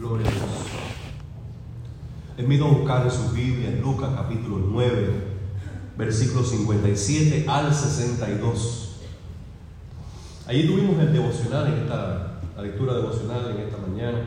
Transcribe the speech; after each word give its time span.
Gloria 0.00 0.26
a 0.26 0.30
Dios. 0.30 0.48
Les 2.38 2.44
invito 2.44 2.64
a 2.64 2.68
buscar 2.70 3.04
en 3.04 3.10
su 3.10 3.32
Biblia 3.32 3.68
en 3.68 3.82
Lucas 3.82 4.08
capítulo 4.16 4.56
9, 4.66 5.12
versículos 5.98 6.48
57 6.48 7.44
al 7.46 7.74
62. 7.74 8.96
Allí 10.46 10.66
tuvimos 10.66 10.98
el 11.00 11.12
devocional 11.12 11.66
en 11.66 11.80
esta, 11.80 12.40
la 12.56 12.62
lectura 12.62 12.94
devocional 12.94 13.50
en 13.50 13.58
esta 13.58 13.76
mañana. 13.76 14.26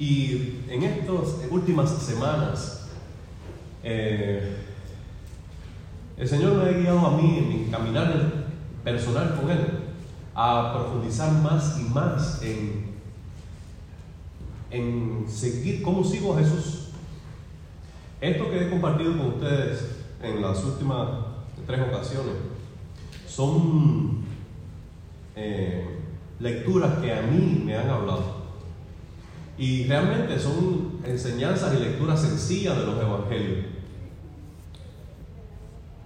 Y 0.00 0.62
en 0.68 0.82
estas 0.82 1.36
últimas 1.48 1.90
semanas, 1.90 2.88
eh, 3.84 4.56
el 6.16 6.28
Señor 6.28 6.56
me 6.56 6.70
ha 6.70 6.72
guiado 6.72 7.06
a 7.06 7.16
mí 7.16 7.38
en 7.38 7.48
mi 7.48 7.70
caminar 7.70 8.46
personal 8.82 9.36
con 9.40 9.48
Él 9.48 9.75
a 10.38 10.74
profundizar 10.74 11.32
más 11.32 11.80
y 11.80 11.84
más 11.84 12.42
en, 12.42 12.90
en 14.70 15.24
seguir 15.26 15.80
cómo 15.80 16.04
sigo 16.04 16.34
a 16.34 16.40
Jesús. 16.40 16.88
Esto 18.20 18.50
que 18.50 18.66
he 18.66 18.70
compartido 18.70 19.16
con 19.16 19.28
ustedes 19.28 19.96
en 20.22 20.42
las 20.42 20.62
últimas 20.62 21.08
tres 21.66 21.80
ocasiones 21.80 22.34
son 23.26 24.24
eh, 25.34 26.00
lecturas 26.38 26.98
que 26.98 27.14
a 27.14 27.22
mí 27.22 27.62
me 27.64 27.74
han 27.74 27.88
hablado. 27.88 28.36
Y 29.56 29.86
realmente 29.86 30.38
son 30.38 31.00
enseñanzas 31.02 31.74
y 31.74 31.82
lecturas 31.82 32.20
sencillas 32.20 32.76
de 32.76 32.84
los 32.84 33.00
evangelios. 33.00 33.64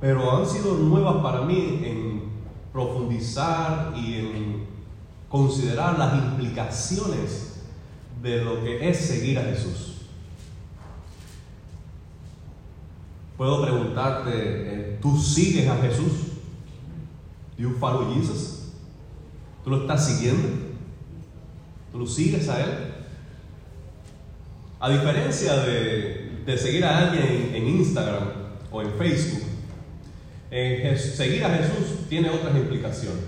Pero 0.00 0.36
han 0.36 0.47
sido 0.47 0.77
nuevas 0.77 1.16
para 1.16 1.42
mí 1.42 1.80
en 1.84 2.30
profundizar 2.73 3.92
y 3.97 4.15
en 4.15 4.66
considerar 5.28 5.98
las 5.98 6.15
implicaciones 6.15 7.62
de 8.23 8.45
lo 8.45 8.62
que 8.62 8.88
es 8.88 8.98
seguir 8.98 9.39
a 9.39 9.42
Jesús. 9.42 9.91
Puedo 13.36 13.62
preguntarte, 13.62 14.31
eh, 14.34 14.98
¿tú 15.00 15.17
sigues 15.19 15.69
a 15.69 15.77
Jesús? 15.78 16.12
You 17.56 17.70
follow 17.78 18.12
Jesus? 18.12 18.72
¿Tú 19.64 19.70
lo 19.70 19.83
estás 19.83 20.06
siguiendo? 20.06 20.48
¿Tú 21.92 21.98
lo 21.98 22.06
sigues 22.06 22.48
a 22.48 22.61
Él? 22.61 22.70
A 24.78 24.91
diferencia 24.91 25.55
de, 25.56 26.42
de 26.44 26.59
seguir 26.59 26.84
a 26.84 26.98
alguien 26.98 27.55
en 27.55 27.66
Instagram 27.66 28.25
o 28.70 28.83
en 28.83 28.92
Facebook, 28.94 29.42
en 30.51 30.98
seguir 30.98 31.45
a 31.45 31.51
Jesús 31.51 32.09
tiene 32.09 32.31
otras 32.31 32.56
implicaciones. 32.56 33.23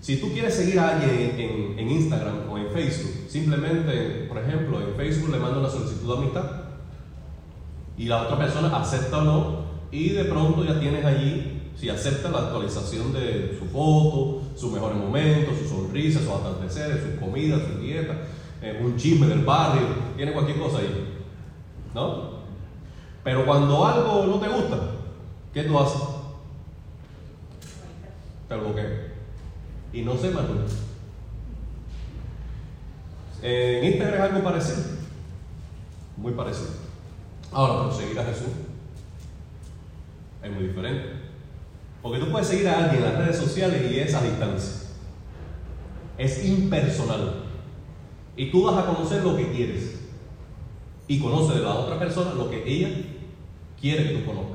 Si 0.00 0.16
tú 0.16 0.32
quieres 0.32 0.54
seguir 0.54 0.78
a 0.78 0.96
alguien 0.96 1.76
en, 1.76 1.90
Instagram 1.90 2.50
o 2.50 2.56
en 2.56 2.68
Facebook, 2.70 3.28
simplemente, 3.28 4.26
por 4.28 4.38
ejemplo, 4.38 4.80
en 4.80 4.94
Facebook 4.96 5.30
le 5.30 5.38
mando 5.38 5.60
una 5.60 5.68
solicitud 5.68 6.08
de 6.08 6.18
amistad 6.18 6.50
y 7.98 8.06
la 8.06 8.22
otra 8.22 8.38
persona 8.38 8.74
acepta 8.74 9.18
o 9.18 9.22
no 9.22 9.64
y 9.90 10.10
de 10.10 10.24
pronto 10.24 10.64
ya 10.64 10.80
tienes 10.80 11.04
allí, 11.04 11.72
si 11.76 11.90
acepta 11.90 12.30
la 12.30 12.38
actualización 12.38 13.12
de 13.12 13.56
su 13.58 13.66
foto, 13.66 14.42
sus 14.56 14.72
mejores 14.72 14.96
momentos, 14.96 15.58
sus 15.58 15.68
sonrisas, 15.68 16.22
sus 16.22 16.32
atardeceres, 16.32 17.02
sus 17.02 17.20
comidas, 17.20 17.60
sus 17.60 17.82
dietas, 17.82 18.16
eh, 18.62 18.80
un 18.82 18.96
chisme 18.96 19.26
del 19.26 19.44
barrio, 19.44 19.82
tiene 20.16 20.32
cualquier 20.32 20.58
cosa 20.58 20.78
ahí. 20.78 21.22
¿No? 21.94 22.40
Pero 23.22 23.44
cuando 23.44 23.86
algo 23.86 24.24
no 24.26 24.38
te 24.38 24.48
gusta, 24.48 24.78
¿qué 25.52 25.64
tú 25.64 25.78
haces? 25.78 26.02
Te 28.48 28.56
bloqueo. 28.56 29.10
Y 29.92 30.02
no 30.02 30.16
se 30.16 30.30
mató. 30.30 30.54
En 33.42 33.84
Instagram 33.84 34.14
es 34.14 34.20
algo 34.20 34.44
parecido. 34.44 34.78
Muy 36.16 36.32
parecido. 36.32 36.68
Ahora, 37.52 37.84
pero 37.84 37.92
seguir 37.92 38.18
a 38.18 38.24
Jesús 38.24 38.48
es 40.42 40.52
muy 40.52 40.64
diferente. 40.64 41.04
Porque 42.02 42.18
tú 42.18 42.30
puedes 42.30 42.48
seguir 42.48 42.68
a 42.68 42.84
alguien 42.84 43.02
en 43.02 43.12
las 43.12 43.18
redes 43.18 43.36
sociales 43.36 43.90
y 43.90 43.98
es 43.98 44.14
a 44.14 44.22
distancia. 44.22 44.88
Es 46.16 46.44
impersonal. 46.44 47.44
Y 48.36 48.50
tú 48.50 48.64
vas 48.64 48.78
a 48.78 48.86
conocer 48.86 49.22
lo 49.22 49.36
que 49.36 49.50
quieres. 49.52 50.00
Y 51.08 51.18
conoce 51.18 51.58
de 51.58 51.64
la 51.64 51.74
otra 51.74 51.98
persona 51.98 52.34
lo 52.34 52.48
que 52.48 52.62
ella 52.66 52.90
quiere 53.80 54.08
que 54.08 54.18
tú 54.18 54.26
conozcas. 54.26 54.49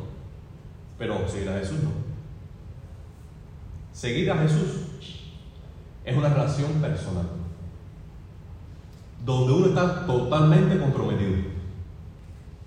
Pero 0.97 1.27
seguir 1.27 1.49
a 1.49 1.59
Jesús 1.59 1.83
no. 1.83 1.91
Seguir 3.91 4.31
a 4.31 4.37
Jesús 4.37 4.87
es 6.03 6.15
una 6.15 6.29
relación 6.29 6.73
personal. 6.81 7.27
Donde 9.25 9.53
uno 9.53 9.67
está 9.67 10.05
totalmente 10.05 10.77
comprometido. 10.77 11.33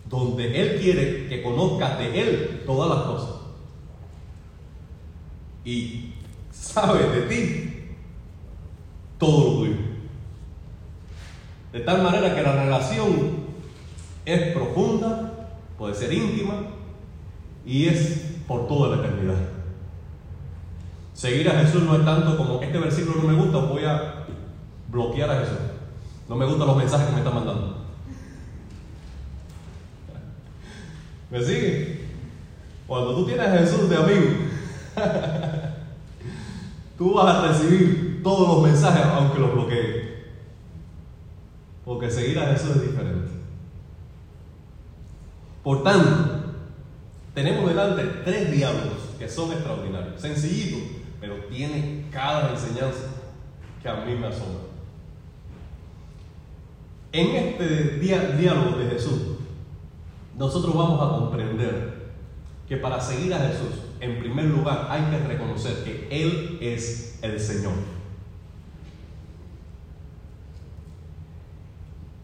Donde 0.09 0.61
Él 0.61 0.81
quiere 0.81 1.29
que 1.29 1.43
conozcas 1.43 1.99
de 1.99 2.21
Él 2.21 2.63
todas 2.67 2.97
las 2.97 3.07
cosas. 3.07 3.35
Y 5.65 6.15
sabe 6.51 7.09
de 7.09 7.23
ti 7.23 7.75
todo 9.19 9.51
lo 9.51 9.59
tuyo. 9.59 9.77
De 11.73 11.81
tal 11.81 12.03
manera 12.03 12.35
que 12.35 12.43
la 12.43 12.65
relación 12.65 13.49
es 14.25 14.53
profunda, 14.53 15.51
puede 15.77 15.95
ser 15.95 16.13
íntima 16.13 16.78
y 17.69 17.87
es 17.87 18.39
por 18.47 18.67
toda 18.67 18.97
la 18.97 19.05
eternidad. 19.05 19.37
Seguir 21.13 21.51
a 21.51 21.61
Jesús 21.61 21.83
no 21.83 21.97
es 21.97 22.05
tanto 22.05 22.39
como 22.39 22.63
este 22.63 22.79
versículo 22.79 23.23
no 23.23 23.29
me 23.29 23.35
gusta, 23.35 23.59
voy 23.59 23.85
a 23.85 24.25
bloquear 24.91 25.31
a 25.31 25.41
Jesús. 25.41 25.59
No 26.31 26.35
me 26.35 26.47
gustan 26.47 26.67
los 26.67 26.77
mensajes 26.79 27.09
que 27.09 27.13
me 27.13 27.19
están 27.19 27.35
mandando. 27.35 27.77
¿Me 31.31 31.45
sigue? 31.45 32.09
Cuando 32.87 33.17
tú 33.17 33.27
tienes 33.27 33.47
a 33.47 33.59
Jesús 33.59 33.91
de 33.91 33.97
amigo, 33.97 34.27
tú 36.97 37.13
vas 37.13 37.37
a 37.37 37.49
recibir 37.49 38.23
todos 38.23 38.49
los 38.49 38.63
mensajes 38.63 39.05
aunque 39.05 39.41
los 39.41 39.53
bloquees. 39.53 40.09
Porque 41.85 42.11
seguir 42.11 42.39
a 42.39 42.47
Jesús 42.47 42.77
es 42.77 42.83
diferente. 42.83 43.29
Por 45.63 45.83
tanto, 45.83 46.38
tenemos 47.39 47.69
delante 47.69 48.03
tres 48.25 48.51
diálogos 48.51 48.99
que 49.17 49.29
son 49.29 49.53
extraordinarios. 49.53 50.21
Sencillitos, 50.21 50.81
pero 51.21 51.37
tiene 51.45 52.07
cada 52.11 52.51
enseñanza 52.51 53.05
que 53.81 53.89
a 53.89 54.05
mí 54.05 54.17
me 54.17 54.27
asombra. 54.27 54.63
En 57.13 57.37
este 57.37 58.01
diálogo 58.01 58.79
de 58.79 58.91
Jesús, 58.91 59.21
nosotros 60.37 60.75
vamos 60.75 61.01
a 61.01 61.17
comprender 61.17 62.09
que 62.69 62.77
para 62.77 63.01
seguir 63.01 63.33
a 63.33 63.39
Jesús, 63.39 63.85
en 64.01 64.19
primer 64.19 64.47
lugar, 64.47 64.89
hay 64.91 65.03
que 65.03 65.29
reconocer 65.29 65.85
que 65.85 66.09
Él 66.11 66.59
es 66.61 67.21
el 67.23 67.39
Señor. 67.39 67.75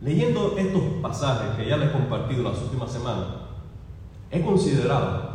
Leyendo 0.01 0.59
estos 0.59 0.83
pasajes 1.01 1.55
que 1.57 1.69
ya 1.69 1.77
les 1.77 1.91
he 1.91 1.93
compartido 1.93 2.43
las 2.43 2.61
últimas 2.63 2.91
semanas, 2.91 3.44
he 4.35 4.43
considerado 4.43 5.35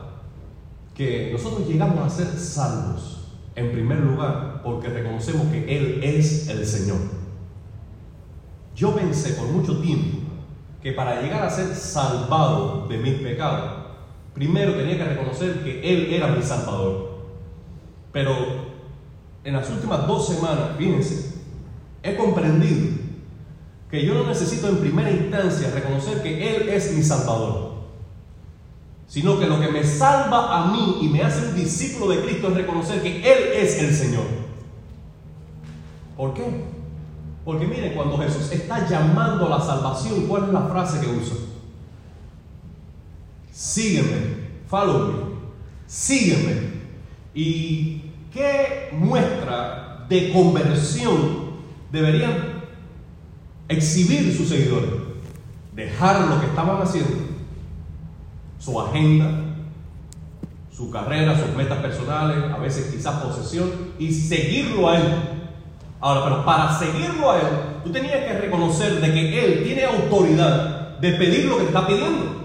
que 0.93 1.29
nosotros 1.31 1.67
llegamos 1.67 1.99
a 1.99 2.09
ser 2.09 2.27
salvos, 2.37 3.15
en 3.55 3.71
primer 3.71 3.99
lugar, 3.99 4.61
porque 4.61 4.89
reconocemos 4.89 5.47
que 5.47 5.77
Él 5.77 6.01
es 6.03 6.49
el 6.49 6.65
Señor. 6.65 6.97
Yo 8.75 8.93
pensé 8.93 9.33
por 9.33 9.47
mucho 9.47 9.79
tiempo 9.79 10.17
que 10.83 10.91
para 10.91 11.21
llegar 11.21 11.43
a 11.43 11.49
ser 11.49 11.73
salvado 11.75 12.87
de 12.87 12.97
mis 12.97 13.15
pecados, 13.15 13.85
primero 14.33 14.75
tenía 14.75 14.97
que 14.97 15.05
reconocer 15.05 15.63
que 15.63 15.81
Él 15.81 16.13
era 16.13 16.27
mi 16.27 16.41
Salvador. 16.41 17.19
Pero 18.11 18.33
en 19.45 19.53
las 19.53 19.69
últimas 19.69 20.07
dos 20.07 20.27
semanas, 20.27 20.71
fíjense, 20.77 21.35
he 22.03 22.15
comprendido 22.15 22.97
que 23.89 24.05
yo 24.05 24.13
no 24.13 24.27
necesito 24.27 24.67
en 24.67 24.77
primera 24.77 25.09
instancia 25.09 25.71
reconocer 25.71 26.21
que 26.21 26.55
Él 26.55 26.69
es 26.69 26.93
mi 26.95 27.03
Salvador, 27.03 27.68
sino 29.09 29.39
que 29.39 29.47
lo 29.47 29.59
que 29.59 29.69
me 29.69 29.83
salva 29.83 30.55
a 30.55 30.71
mí 30.71 30.99
y 31.01 31.09
me 31.09 31.23
hace 31.23 31.47
un 31.47 31.55
discípulo 31.55 32.11
de 32.11 32.21
Cristo 32.21 32.49
es 32.49 32.53
reconocer 32.53 33.01
que 33.01 33.17
Él 33.17 33.53
es 33.55 33.81
el 33.81 33.93
Señor. 33.93 34.23
¿Por 36.15 36.35
qué? 36.35 36.43
Porque 37.43 37.65
miren, 37.65 37.95
cuando 37.95 38.19
Jesús 38.19 38.51
está 38.51 38.87
llamando 38.87 39.47
a 39.47 39.57
la 39.57 39.65
salvación, 39.65 40.27
¿cuál 40.27 40.43
es 40.43 40.49
la 40.49 40.61
frase 40.67 40.99
que 40.99 41.07
usa? 41.07 41.37
Sígueme, 43.51 44.49
follow 44.67 45.07
me, 45.07 45.13
sígueme. 45.87 46.69
¿Y 47.33 48.03
qué 48.31 48.89
muestra 48.91 50.05
de 50.07 50.31
conversión 50.31 51.49
deberían 51.91 52.61
exhibir 53.67 54.37
sus 54.37 54.49
seguidores? 54.49 54.91
Dejar 55.75 56.29
lo 56.29 56.39
que 56.39 56.45
estaban 56.45 56.79
haciendo, 56.79 57.28
su 58.59 58.79
agenda, 58.79 59.31
su 60.71 60.91
carrera, 60.91 61.37
sus 61.37 61.55
metas 61.55 61.79
personales, 61.79 62.37
a 62.53 62.57
veces 62.57 62.93
quizás 62.93 63.21
posesión, 63.23 63.69
y 63.97 64.11
seguirlo 64.11 64.89
a 64.89 64.97
él. 64.97 65.39
Ahora, 66.01 66.23
pero 66.23 66.45
para 66.45 66.77
seguirlo 66.77 67.31
a 67.31 67.39
Él, 67.39 67.47
tú 67.83 67.91
tenías 67.91 68.23
que 68.25 68.39
reconocer 68.39 69.01
de 69.01 69.13
que 69.13 69.45
Él 69.45 69.63
tiene 69.63 69.83
autoridad 69.83 70.97
de 70.99 71.11
pedir 71.13 71.45
lo 71.45 71.57
que 71.57 71.63
te 71.63 71.67
está 71.67 71.85
pidiendo. 71.85 72.39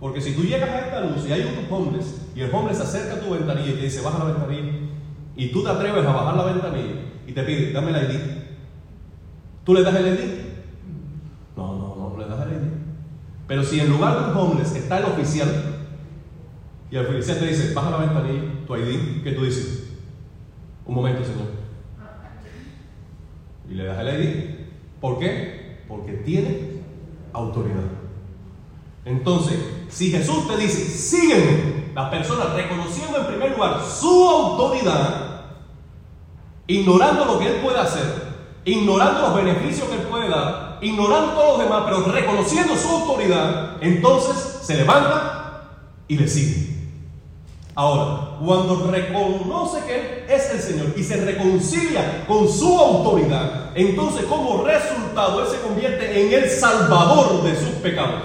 Porque 0.00 0.20
si 0.20 0.34
tú 0.34 0.42
llegas 0.42 0.70
a 0.70 0.78
esta 0.80 1.00
luz 1.02 1.24
y 1.28 1.32
hay 1.32 1.42
unos 1.42 1.70
hombres 1.70 2.20
y 2.34 2.40
el 2.40 2.52
hombre 2.54 2.74
se 2.74 2.82
acerca 2.82 3.14
a 3.14 3.20
tu 3.20 3.30
ventanilla 3.30 3.68
y 3.68 3.74
te 3.74 3.82
dice, 3.82 4.02
baja 4.02 4.18
la 4.18 4.32
ventanilla, 4.32 4.72
y 5.36 5.52
tú 5.52 5.62
te 5.62 5.70
atreves 5.70 6.04
a 6.04 6.12
bajar 6.12 6.36
la 6.36 6.44
ventanilla 6.44 6.94
y 7.26 7.32
te 7.32 7.42
pide, 7.44 7.72
dame 7.72 7.90
el 7.90 8.10
ID, 8.10 8.20
¿tú 9.64 9.74
le 9.74 9.82
das 9.82 9.94
el 9.94 10.06
ID? 10.08 10.20
No, 11.56 11.76
no, 11.76 11.94
no, 11.96 12.10
no 12.10 12.18
le 12.18 12.26
das 12.26 12.46
el 12.46 12.52
ID. 12.54 12.70
Pero 13.50 13.64
si 13.64 13.80
en 13.80 13.90
lugar 13.90 14.16
de 14.16 14.30
un 14.30 14.36
homeless 14.36 14.76
está 14.76 14.98
el 14.98 15.06
oficial 15.06 15.48
y 16.88 16.94
el 16.94 17.04
oficial 17.04 17.40
te 17.40 17.46
dice, 17.48 17.74
baja 17.74 17.90
la 17.90 17.96
ventanilla, 17.96 18.42
tu 18.64 18.76
ID, 18.76 19.24
¿qué 19.24 19.32
tú 19.32 19.42
dices? 19.42 19.88
Un 20.86 20.94
momento, 20.94 21.24
señor. 21.24 21.48
Y 23.68 23.74
le 23.74 23.86
das 23.86 23.98
el 23.98 24.22
ID. 24.22 24.44
¿Por 25.00 25.18
qué? 25.18 25.82
Porque 25.88 26.12
tiene 26.12 26.80
autoridad. 27.32 27.88
Entonces, 29.04 29.58
si 29.88 30.12
Jesús 30.12 30.46
te 30.46 30.56
dice, 30.56 30.84
sígueme, 30.84 31.90
la 31.92 32.08
persona 32.08 32.54
reconociendo 32.54 33.18
en 33.18 33.26
primer 33.26 33.50
lugar 33.56 33.82
su 33.84 34.28
autoridad, 34.28 35.46
ignorando 36.68 37.24
lo 37.24 37.40
que 37.40 37.48
Él 37.48 37.62
puede 37.64 37.80
hacer, 37.80 38.04
ignorando 38.64 39.22
los 39.22 39.34
beneficios 39.34 39.88
que 39.88 39.96
Él 39.96 40.02
puede 40.02 40.28
dar, 40.28 40.69
ignorando 40.80 41.32
todos 41.32 41.58
los 41.58 41.66
demás, 41.66 41.82
pero 41.86 42.04
reconociendo 42.12 42.76
su 42.76 42.88
autoridad, 42.88 43.76
entonces 43.80 44.60
se 44.62 44.76
levanta 44.76 45.62
y 46.08 46.16
le 46.16 46.28
sigue. 46.28 46.70
Ahora, 47.74 48.36
cuando 48.44 48.90
reconoce 48.90 49.84
que 49.86 49.94
Él 49.94 50.24
es 50.28 50.50
el 50.50 50.60
Señor 50.60 50.92
y 50.96 51.02
se 51.02 51.24
reconcilia 51.24 52.24
con 52.26 52.48
su 52.48 52.78
autoridad, 52.78 53.70
entonces 53.74 54.24
como 54.24 54.64
resultado 54.64 55.42
Él 55.42 55.48
se 55.48 55.60
convierte 55.60 56.26
en 56.26 56.42
el 56.42 56.50
salvador 56.50 57.42
de 57.42 57.56
sus 57.56 57.76
pecados. 57.76 58.22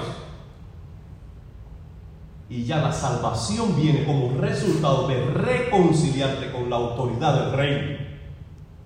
Y 2.50 2.66
ya 2.66 2.78
la 2.78 2.92
salvación 2.92 3.76
viene 3.76 4.06
como 4.06 4.40
resultado 4.40 5.08
de 5.08 5.24
reconciliarte 5.26 6.52
con 6.52 6.70
la 6.70 6.78
autoridad 6.78 7.46
del 7.46 7.54
Rey 7.54 8.20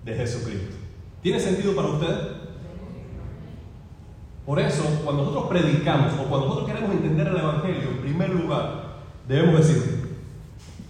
de 0.04 0.14
Jesucristo. 0.14 0.76
¿Tiene 1.22 1.38
sentido 1.40 1.74
para 1.74 1.88
usted? 1.88 2.39
Por 4.50 4.58
eso, 4.58 4.82
cuando 5.04 5.22
nosotros 5.22 5.48
predicamos 5.48 6.12
o 6.14 6.24
cuando 6.24 6.48
nosotros 6.48 6.66
queremos 6.66 6.90
entender 6.90 7.28
el 7.28 7.36
Evangelio, 7.36 7.88
en 7.88 7.98
primer 7.98 8.30
lugar, 8.30 8.96
debemos 9.28 9.60
decir, 9.60 10.18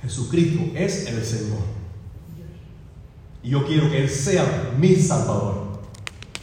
Jesucristo 0.00 0.62
es 0.74 1.06
el 1.06 1.22
Señor. 1.22 1.58
Y 3.42 3.50
yo 3.50 3.66
quiero 3.66 3.90
que 3.90 3.98
Él 3.98 4.08
sea 4.08 4.72
mi 4.78 4.96
Salvador. 4.96 5.78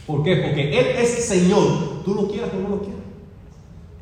¿Por 0.06 0.22
qué? 0.22 0.36
Porque 0.36 0.78
Él 0.78 0.86
es 0.96 1.26
Señor. 1.26 2.04
Tú 2.04 2.14
lo 2.14 2.28
quieras 2.28 2.50
o 2.56 2.60
no 2.62 2.68
lo 2.68 2.82
quieras. 2.82 3.02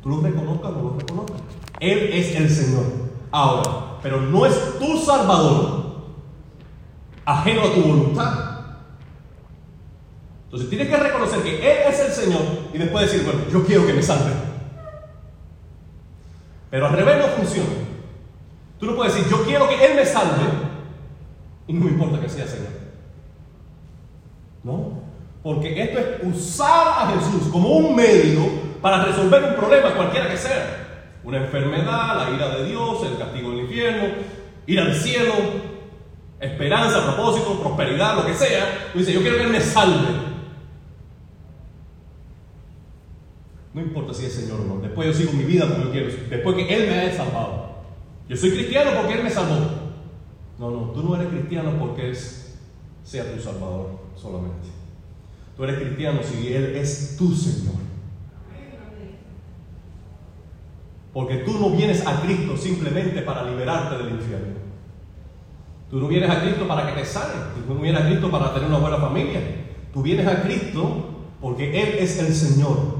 Tú 0.03 0.09
lo 0.09 0.21
reconozcas 0.21 0.71
o 0.73 0.75
no 0.75 0.83
lo 0.83 0.99
reconozcas. 0.99 1.41
Él 1.79 2.09
es 2.13 2.35
el 2.35 2.47
Señor. 2.51 2.85
Ahora, 3.31 3.97
pero 4.03 4.21
no 4.21 4.45
es 4.45 4.77
tu 4.77 4.95
Salvador 4.95 6.03
ajeno 7.25 7.61
a 7.63 7.73
tu 7.73 7.81
voluntad. 7.81 8.46
Entonces 10.47 10.69
tienes 10.69 10.87
que 10.87 10.95
reconocer 10.95 11.41
que 11.41 11.57
Él 11.57 11.77
es 11.89 11.99
el 11.99 12.11
Señor 12.11 12.41
y 12.73 12.77
después 12.77 13.11
decir, 13.11 13.25
bueno, 13.25 13.41
yo 13.51 13.65
quiero 13.65 13.85
que 13.85 13.91
me 13.91 14.01
salve. 14.01 14.31
Pero 16.69 16.87
al 16.87 16.93
revés 16.93 17.17
no 17.17 17.27
funciona. 17.33 17.69
Tú 18.79 18.85
no 18.85 18.95
puedes 18.95 19.13
decir, 19.13 19.29
yo 19.29 19.43
quiero 19.43 19.67
que 19.67 19.85
Él 19.85 19.95
me 19.95 20.05
salve 20.05 20.45
y 21.67 21.73
no 21.73 21.89
importa 21.89 22.21
que 22.21 22.29
sea 22.29 22.47
Señor. 22.47 22.69
No, 24.63 25.01
porque 25.43 25.81
esto 25.81 25.99
es 25.99 26.05
usar 26.23 26.87
a 26.87 27.11
Jesús 27.11 27.49
como 27.51 27.69
un 27.69 27.93
medio 27.93 28.41
para 28.81 29.03
resolver 29.03 29.43
un 29.43 29.55
problema 29.55 29.95
cualquiera 29.95 30.29
que 30.29 30.37
sea. 30.37 30.85
Una 31.25 31.39
enfermedad, 31.39 32.29
la 32.29 32.35
ira 32.35 32.55
de 32.55 32.65
Dios, 32.65 33.03
el 33.03 33.17
castigo 33.17 33.51
del 33.51 33.61
infierno, 33.61 34.05
ir 34.65 34.79
al 34.79 34.95
cielo, 34.95 35.33
esperanza, 36.39 37.03
propósito, 37.03 37.59
prosperidad, 37.59 38.15
lo 38.15 38.25
que 38.25 38.33
sea. 38.33 38.91
Tú 38.93 38.99
dices, 38.99 39.13
yo 39.13 39.21
quiero 39.21 39.37
que 39.37 39.43
Él 39.43 39.49
me 39.49 39.61
salve. 39.61 40.26
No 43.77 43.83
importa 43.83 44.11
si 44.11 44.25
es 44.25 44.33
Señor 44.33 44.61
o 44.61 44.63
no. 44.63 44.81
Después 44.81 45.05
yo 45.07 45.13
sigo 45.13 45.33
mi 45.33 45.43
vida 45.43 45.69
como 45.69 45.83
yo 45.83 45.91
quiero. 45.91 46.07
Después 46.31 46.55
que 46.55 46.75
Él 46.75 46.89
me 46.89 46.97
haya 46.97 47.15
salvado. 47.15 47.75
Yo 48.27 48.35
soy 48.35 48.49
cristiano 48.49 48.89
porque 48.99 49.13
Él 49.13 49.23
me 49.23 49.29
salvó. 49.29 49.69
No, 50.57 50.71
no, 50.71 50.77
tú 50.93 51.03
no 51.03 51.15
eres 51.15 51.27
cristiano 51.27 51.73
porque 51.79 52.09
Él 52.09 52.17
sea 53.03 53.31
tu 53.31 53.39
salvador 53.39 53.99
solamente. 54.15 54.69
Tú 55.55 55.63
eres 55.63 55.75
cristiano 55.77 56.21
si 56.23 56.51
Él 56.51 56.75
es 56.75 57.17
tu 57.19 57.31
Señor. 57.35 57.75
Porque 61.13 61.35
tú 61.45 61.59
no 61.59 61.69
vienes 61.69 62.03
a 62.07 62.19
Cristo 62.21 62.57
simplemente 62.57 63.21
para 63.21 63.43
liberarte 63.43 63.95
del 64.03 64.15
infierno. 64.15 64.55
Tú 65.91 65.99
no 65.99 66.07
vienes 66.07 66.31
a 66.31 66.41
Cristo 66.41 66.67
para 66.67 66.87
que 66.87 66.99
te 66.99 67.05
sane. 67.05 67.35
Tú 67.67 67.75
no 67.75 67.79
vienes 67.79 68.01
a 68.01 68.07
Cristo 68.07 68.31
para 68.31 68.55
tener 68.55 68.69
una 68.69 68.79
buena 68.79 68.97
familia. 68.97 69.39
Tú 69.93 70.01
vienes 70.01 70.25
a 70.25 70.41
Cristo 70.41 71.11
porque 71.39 71.79
Él 71.79 71.99
es 71.99 72.17
el 72.17 72.33
Señor. 72.33 72.96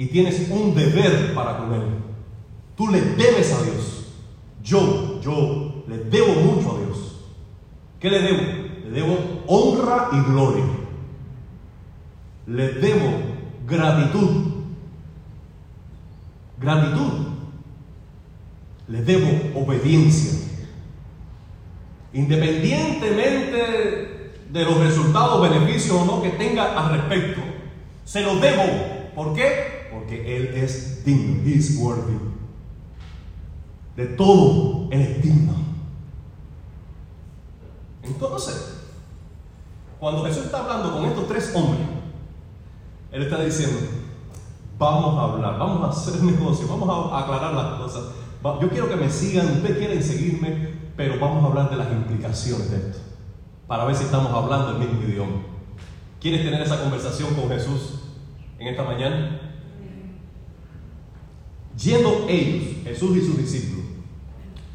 Y 0.00 0.06
tienes 0.06 0.48
un 0.48 0.74
deber 0.74 1.34
para 1.34 1.58
con 1.58 1.74
Él. 1.74 1.82
Tú 2.74 2.88
le 2.88 3.02
debes 3.02 3.52
a 3.52 3.62
Dios. 3.64 4.06
Yo, 4.64 5.20
yo 5.20 5.84
le 5.86 5.98
debo 6.04 6.40
mucho 6.40 6.74
a 6.74 6.78
Dios. 6.78 7.16
¿Qué 8.00 8.08
le 8.08 8.20
debo? 8.20 8.40
Le 8.84 8.90
debo 8.92 9.18
honra 9.46 10.08
y 10.12 10.22
gloria. 10.22 10.64
Le 12.46 12.70
debo 12.70 13.10
gratitud. 13.66 14.52
Gratitud. 16.58 17.26
Le 18.88 19.02
debo 19.02 19.60
obediencia. 19.60 20.48
Independientemente 22.14 24.32
de 24.50 24.64
los 24.64 24.78
resultados, 24.78 25.50
beneficios 25.50 25.94
o 25.94 26.06
no 26.06 26.22
que 26.22 26.30
tenga 26.30 26.72
al 26.72 26.92
respecto, 26.92 27.42
se 28.06 28.22
lo 28.22 28.36
debo. 28.36 28.62
¿Por 29.14 29.34
qué? 29.34 29.79
Porque 29.92 30.36
Él 30.36 30.54
es 30.54 31.04
digno. 31.04 31.42
He 31.44 31.54
is 31.54 31.76
worthy 31.78 32.30
de 33.96 34.06
todo 34.06 34.88
el 34.90 35.20
digno. 35.20 35.52
Entonces, 38.02 38.78
cuando 39.98 40.24
Jesús 40.24 40.46
está 40.46 40.60
hablando 40.60 40.92
con 40.92 41.04
estos 41.04 41.28
tres 41.28 41.52
hombres, 41.54 41.86
Él 43.12 43.22
está 43.22 43.42
diciendo, 43.44 43.78
vamos 44.78 45.18
a 45.18 45.32
hablar, 45.32 45.58
vamos 45.58 45.84
a 45.84 45.90
hacer 45.90 46.22
negocio, 46.22 46.66
vamos 46.66 47.12
a 47.12 47.18
aclarar 47.18 47.52
las 47.52 47.78
cosas. 47.80 48.04
Yo 48.62 48.70
quiero 48.70 48.88
que 48.88 48.96
me 48.96 49.10
sigan, 49.10 49.46
ustedes 49.56 49.76
quieren 49.76 50.02
seguirme, 50.02 50.74
pero 50.96 51.18
vamos 51.20 51.44
a 51.44 51.48
hablar 51.48 51.70
de 51.70 51.76
las 51.76 51.92
implicaciones 51.92 52.70
de 52.70 52.76
esto, 52.78 52.98
para 53.66 53.84
ver 53.84 53.94
si 53.94 54.04
estamos 54.04 54.32
hablando 54.32 54.70
el 54.70 54.78
mismo 54.78 55.02
idioma. 55.02 55.42
¿Quieres 56.20 56.42
tener 56.42 56.62
esa 56.62 56.80
conversación 56.80 57.34
con 57.34 57.48
Jesús 57.48 58.00
en 58.58 58.68
esta 58.68 58.82
mañana? 58.82 59.39
Yendo 61.82 62.26
ellos, 62.28 62.68
Jesús 62.84 63.16
y 63.16 63.20
sus 63.20 63.38
discípulos, 63.38 63.86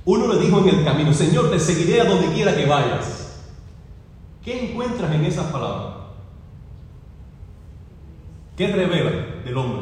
uno 0.05 0.33
le 0.33 0.39
dijo 0.39 0.59
en 0.59 0.69
el 0.69 0.83
camino, 0.83 1.13
Señor, 1.13 1.51
te 1.51 1.59
seguiré 1.59 2.01
a 2.01 2.05
donde 2.05 2.33
quiera 2.33 2.55
que 2.55 2.65
vayas. 2.65 3.43
¿Qué 4.43 4.69
encuentras 4.71 5.13
en 5.13 5.25
esas 5.25 5.51
palabras? 5.51 5.95
¿Qué 8.55 8.67
revela 8.67 9.11
del 9.43 9.57
hombre? 9.57 9.81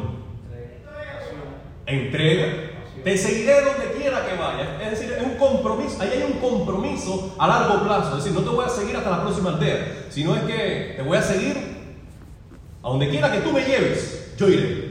Entrega. 1.86 2.46
Te 3.04 3.18
seguiré 3.18 3.60
donde 3.60 3.92
quiera 3.98 4.26
que 4.26 4.36
vayas. 4.36 4.82
Es 4.82 4.90
decir, 4.92 5.12
es 5.12 5.22
un 5.22 5.36
compromiso. 5.36 6.00
Ahí 6.00 6.10
hay 6.14 6.32
un 6.32 6.38
compromiso 6.38 7.34
a 7.38 7.46
largo 7.46 7.84
plazo. 7.84 8.16
Es 8.16 8.24
decir, 8.24 8.32
no 8.38 8.48
te 8.48 8.54
voy 8.54 8.64
a 8.64 8.70
seguir 8.70 8.96
hasta 8.96 9.10
la 9.10 9.22
próxima 9.22 9.50
aldea, 9.50 10.06
sino 10.08 10.34
es 10.34 10.42
que 10.44 10.94
te 10.96 11.02
voy 11.02 11.18
a 11.18 11.22
seguir 11.22 11.56
a 12.82 12.88
donde 12.88 13.08
quiera 13.10 13.30
que 13.30 13.40
tú 13.40 13.52
me 13.52 13.62
lleves. 13.62 14.34
Yo 14.38 14.48
iré. 14.48 14.83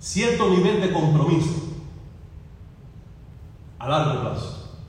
Cierto 0.00 0.48
nivel 0.48 0.80
de 0.80 0.92
compromiso 0.92 1.50
a 3.78 3.86
largo 3.86 4.22
plazo. 4.22 4.80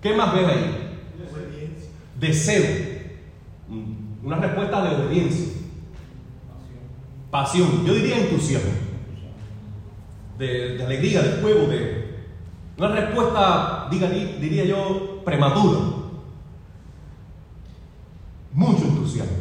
¿Qué 0.00 0.14
más 0.14 0.34
ves 0.34 0.48
ahí? 0.48 0.98
Deseo. 2.18 2.64
Mm, 3.68 4.26
una 4.26 4.36
respuesta 4.36 4.82
de 4.82 4.96
obediencia. 4.96 5.52
Pasión. 7.30 7.84
Yo 7.84 7.92
diría 7.92 8.18
entusiasmo. 8.18 8.70
De, 10.38 10.82
alegría, 10.82 11.22
de 11.22 11.42
juego, 11.42 11.66
de 11.66 12.24
una 12.78 12.88
respuesta, 12.88 13.88
diría 13.90 14.64
yo, 14.64 15.22
prematura. 15.22 15.80
Mucho 18.52 18.84
entusiasmo. 18.84 19.36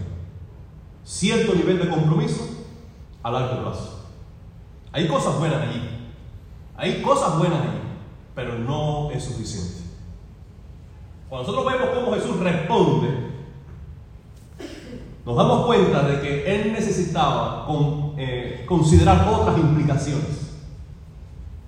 Cierto 1.05 1.53
nivel 1.55 1.79
de 1.79 1.89
compromiso 1.89 2.65
a 3.23 3.31
largo 3.31 3.61
plazo. 3.61 4.04
Hay 4.95 5.07
cosas 5.07 5.37
buenas 5.37 5.61
allí. 5.61 5.81
Hay 6.77 7.01
cosas 7.01 7.37
buenas 7.37 7.61
allí 7.61 7.85
pero 8.35 8.59
no 8.59 9.09
es 9.11 9.23
suficiente. 9.23 9.81
Cuando 11.29 11.49
nosotros 11.49 11.73
vemos 11.73 11.95
cómo 11.95 12.13
Jesús 12.15 12.37
responde, 12.39 13.07
nos 15.25 15.37
damos 15.37 15.65
cuenta 15.65 16.03
de 16.03 16.21
que 16.21 16.55
él 16.55 16.73
necesitaba 16.73 17.65
eh, 18.17 18.63
considerar 18.67 19.27
otras 19.27 19.57
implicaciones. 19.57 20.51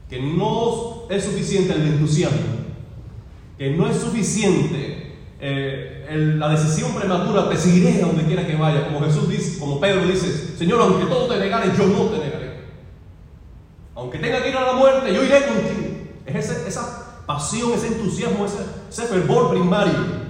Que 0.10 0.22
no 0.22 1.06
es 1.10 1.24
suficiente 1.24 1.74
el 1.74 1.88
entusiasmo, 1.88 2.38
que 3.58 3.72
no 3.72 3.88
es 3.88 3.98
suficiente 3.98 5.16
eh, 5.40 6.36
la 6.38 6.50
decisión 6.50 6.94
prematura, 6.94 7.50
te 7.50 7.58
seguiré 7.58 8.02
a 8.02 8.08
donde 8.08 8.24
quiera 8.24 8.46
que 8.46 8.56
vaya, 8.56 8.86
como 8.86 9.02
Jesús 9.02 9.28
dice, 9.28 9.60
como 9.60 9.80
Pedro 9.80 10.06
dice, 10.06 10.56
Señor, 10.58 10.82
aunque 10.82 11.06
todo 11.06 11.28
te 11.28 11.40
negare, 11.40 11.72
yo 11.78 11.88
no 11.88 12.04
te 12.06 12.18
negaré. 12.18 12.27
Aunque 13.98 14.20
tenga 14.20 14.44
que 14.44 14.50
ir 14.50 14.56
a 14.56 14.62
la 14.62 14.74
muerte, 14.74 15.12
yo 15.12 15.24
iré 15.24 15.44
contigo. 15.48 15.98
Es 16.24 16.50
esa 16.50 17.24
pasión, 17.26 17.74
ese 17.74 17.88
entusiasmo, 17.88 18.46
ese, 18.46 19.08
fervor 19.08 19.50
primario. 19.50 20.28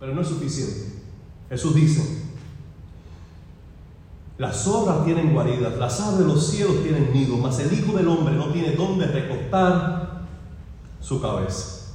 Pero 0.00 0.14
no 0.14 0.22
es 0.22 0.28
suficiente. 0.28 1.02
Jesús 1.50 1.74
dice, 1.74 2.24
las 4.38 4.64
zorras 4.64 5.04
tienen 5.04 5.34
guaridas, 5.34 5.76
las 5.76 6.00
aves 6.00 6.20
de 6.20 6.24
los 6.24 6.46
cielos 6.46 6.82
tienen 6.82 7.12
nidos, 7.12 7.38
mas 7.38 7.58
el 7.58 7.72
Hijo 7.78 7.92
del 7.92 8.08
Hombre 8.08 8.34
no 8.34 8.46
tiene 8.46 8.70
dónde 8.72 9.06
recostar 9.06 10.22
su 11.00 11.20
cabeza. 11.20 11.92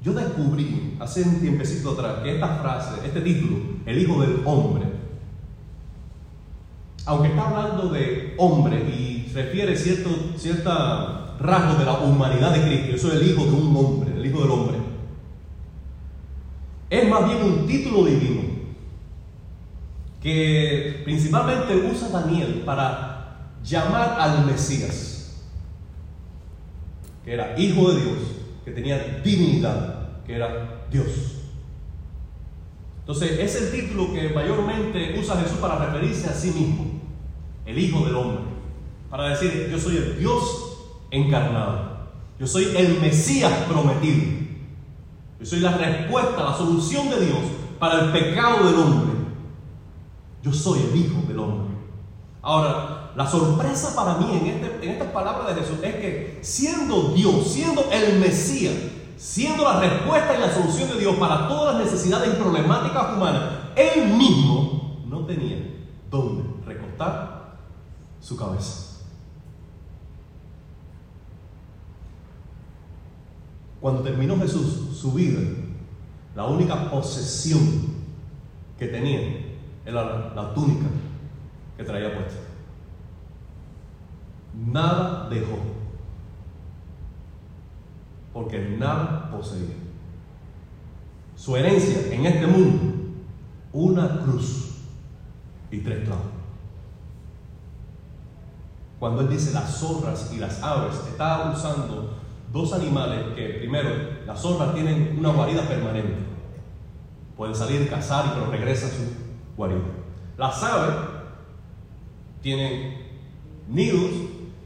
Yo 0.00 0.12
descubrí 0.12 0.96
hace 1.00 1.22
un 1.22 1.40
tiempecito 1.40 1.90
atrás 1.90 2.22
que 2.22 2.34
esta 2.34 2.58
frase, 2.58 3.04
este 3.04 3.20
título, 3.20 3.56
el 3.84 3.98
Hijo 3.98 4.20
del 4.20 4.42
Hombre, 4.44 4.95
aunque 7.06 7.28
está 7.28 7.48
hablando 7.48 7.88
de 7.88 8.34
hombre 8.36 8.78
y 8.78 9.30
refiere 9.32 9.76
cierto, 9.76 10.10
cierta 10.36 11.36
rasgo 11.38 11.78
de 11.78 11.84
la 11.84 11.94
humanidad 12.00 12.52
de 12.52 12.62
Cristo, 12.62 12.92
yo 12.92 12.98
soy 12.98 13.16
el 13.16 13.30
Hijo 13.30 13.44
de 13.44 13.52
un 13.52 13.76
hombre, 13.76 14.12
el 14.16 14.26
Hijo 14.26 14.40
del 14.40 14.50
Hombre, 14.50 14.76
es 16.90 17.08
más 17.08 17.24
bien 17.24 17.42
un 17.42 17.66
título 17.66 18.04
divino 18.04 18.42
que 20.20 21.02
principalmente 21.04 21.76
usa 21.76 22.08
Daniel 22.08 22.62
para 22.64 23.52
llamar 23.62 24.16
al 24.20 24.44
Mesías, 24.44 25.44
que 27.24 27.34
era 27.34 27.58
hijo 27.58 27.92
de 27.92 28.00
Dios, 28.00 28.18
que 28.64 28.72
tenía 28.72 29.20
divinidad, 29.24 30.22
que 30.24 30.34
era 30.34 30.86
Dios. 30.90 31.36
Entonces, 33.00 33.38
es 33.38 33.54
el 33.62 33.70
título 33.70 34.12
que 34.12 34.30
mayormente 34.30 35.16
usa 35.16 35.40
Jesús 35.40 35.58
para 35.58 35.86
referirse 35.86 36.28
a 36.28 36.32
sí 36.32 36.50
mismo, 36.50 36.95
el 37.66 37.78
Hijo 37.78 38.04
del 38.06 38.14
Hombre, 38.14 38.40
para 39.10 39.30
decir, 39.30 39.68
yo 39.70 39.78
soy 39.78 39.96
el 39.96 40.18
Dios 40.18 40.42
encarnado, 41.10 41.96
yo 42.38 42.46
soy 42.46 42.76
el 42.76 43.00
Mesías 43.00 43.52
prometido. 43.68 44.46
Yo 45.38 45.46
soy 45.46 45.60
la 45.60 45.76
respuesta, 45.76 46.44
la 46.44 46.56
solución 46.56 47.10
de 47.10 47.26
Dios 47.26 47.38
para 47.78 48.04
el 48.04 48.12
pecado 48.12 48.66
del 48.66 48.74
hombre. 48.76 49.16
Yo 50.42 50.52
soy 50.52 50.80
el 50.80 50.96
Hijo 50.96 51.22
del 51.28 51.38
hombre. 51.38 51.76
Ahora, 52.42 53.12
la 53.16 53.26
sorpresa 53.26 53.94
para 53.96 54.18
mí 54.18 54.26
en, 54.32 54.46
este, 54.46 54.90
estas 54.90 55.08
palabras 55.08 55.54
de 55.54 55.62
Jesús 55.62 55.78
es 55.82 55.94
que 55.96 56.38
siendo 56.42 57.14
Dios, 57.14 57.46
siendo 57.48 57.84
el 57.90 58.18
Mesías, 58.18 58.74
siendo 59.16 59.64
la 59.64 59.80
respuesta 59.80 60.36
y 60.36 60.40
la 60.40 60.54
solución 60.54 60.88
de 60.90 60.98
Dios 60.98 61.16
para 61.16 61.48
todas 61.48 61.74
las 61.74 61.84
necesidades 61.84 62.34
y 62.34 62.40
problemáticas 62.40 63.16
humanas, 63.16 63.42
Él 63.74 64.08
mismo 64.08 65.02
no 65.06 65.24
tenía 65.26 65.56
dónde 66.10 66.44
recostar 66.66 67.35
su 68.26 68.36
cabeza. 68.36 69.04
Cuando 73.80 74.02
terminó 74.02 74.36
Jesús 74.36 74.98
su 74.98 75.12
vida, 75.12 75.38
la 76.34 76.44
única 76.46 76.90
posesión 76.90 77.60
que 78.76 78.88
tenía 78.88 79.20
era 79.84 80.32
la, 80.34 80.54
túnica 80.54 80.86
que 81.76 81.84
traía 81.84 82.16
puesta. 82.16 82.40
Nada 84.54 85.28
dejó, 85.28 85.58
porque 88.32 88.76
nada 88.76 89.30
poseía. 89.30 89.76
Su 91.36 91.54
herencia 91.54 92.12
en 92.12 92.26
este 92.26 92.46
mundo, 92.48 93.12
una 93.72 94.20
cruz 94.24 94.78
y 95.70 95.78
tres 95.78 96.04
clavos. 96.06 96.35
Cuando 98.98 99.22
él 99.22 99.28
dice 99.28 99.52
las 99.52 99.78
zorras 99.78 100.32
y 100.32 100.38
las 100.38 100.62
aves, 100.62 100.94
está 101.08 101.52
usando 101.54 102.16
dos 102.52 102.72
animales 102.72 103.34
que, 103.34 103.44
primero, 103.58 103.90
las 104.26 104.40
zorras 104.40 104.74
tienen 104.74 105.16
una 105.18 105.30
guarida 105.30 105.62
permanente. 105.62 106.14
Pueden 107.36 107.54
salir 107.54 107.88
cazar, 107.90 108.32
pero 108.32 108.50
regresan 108.50 108.88
a 108.88 108.92
su 108.92 109.02
guarida. 109.56 109.80
Las 110.38 110.62
aves 110.62 110.94
tienen 112.40 113.06
nidos 113.68 114.10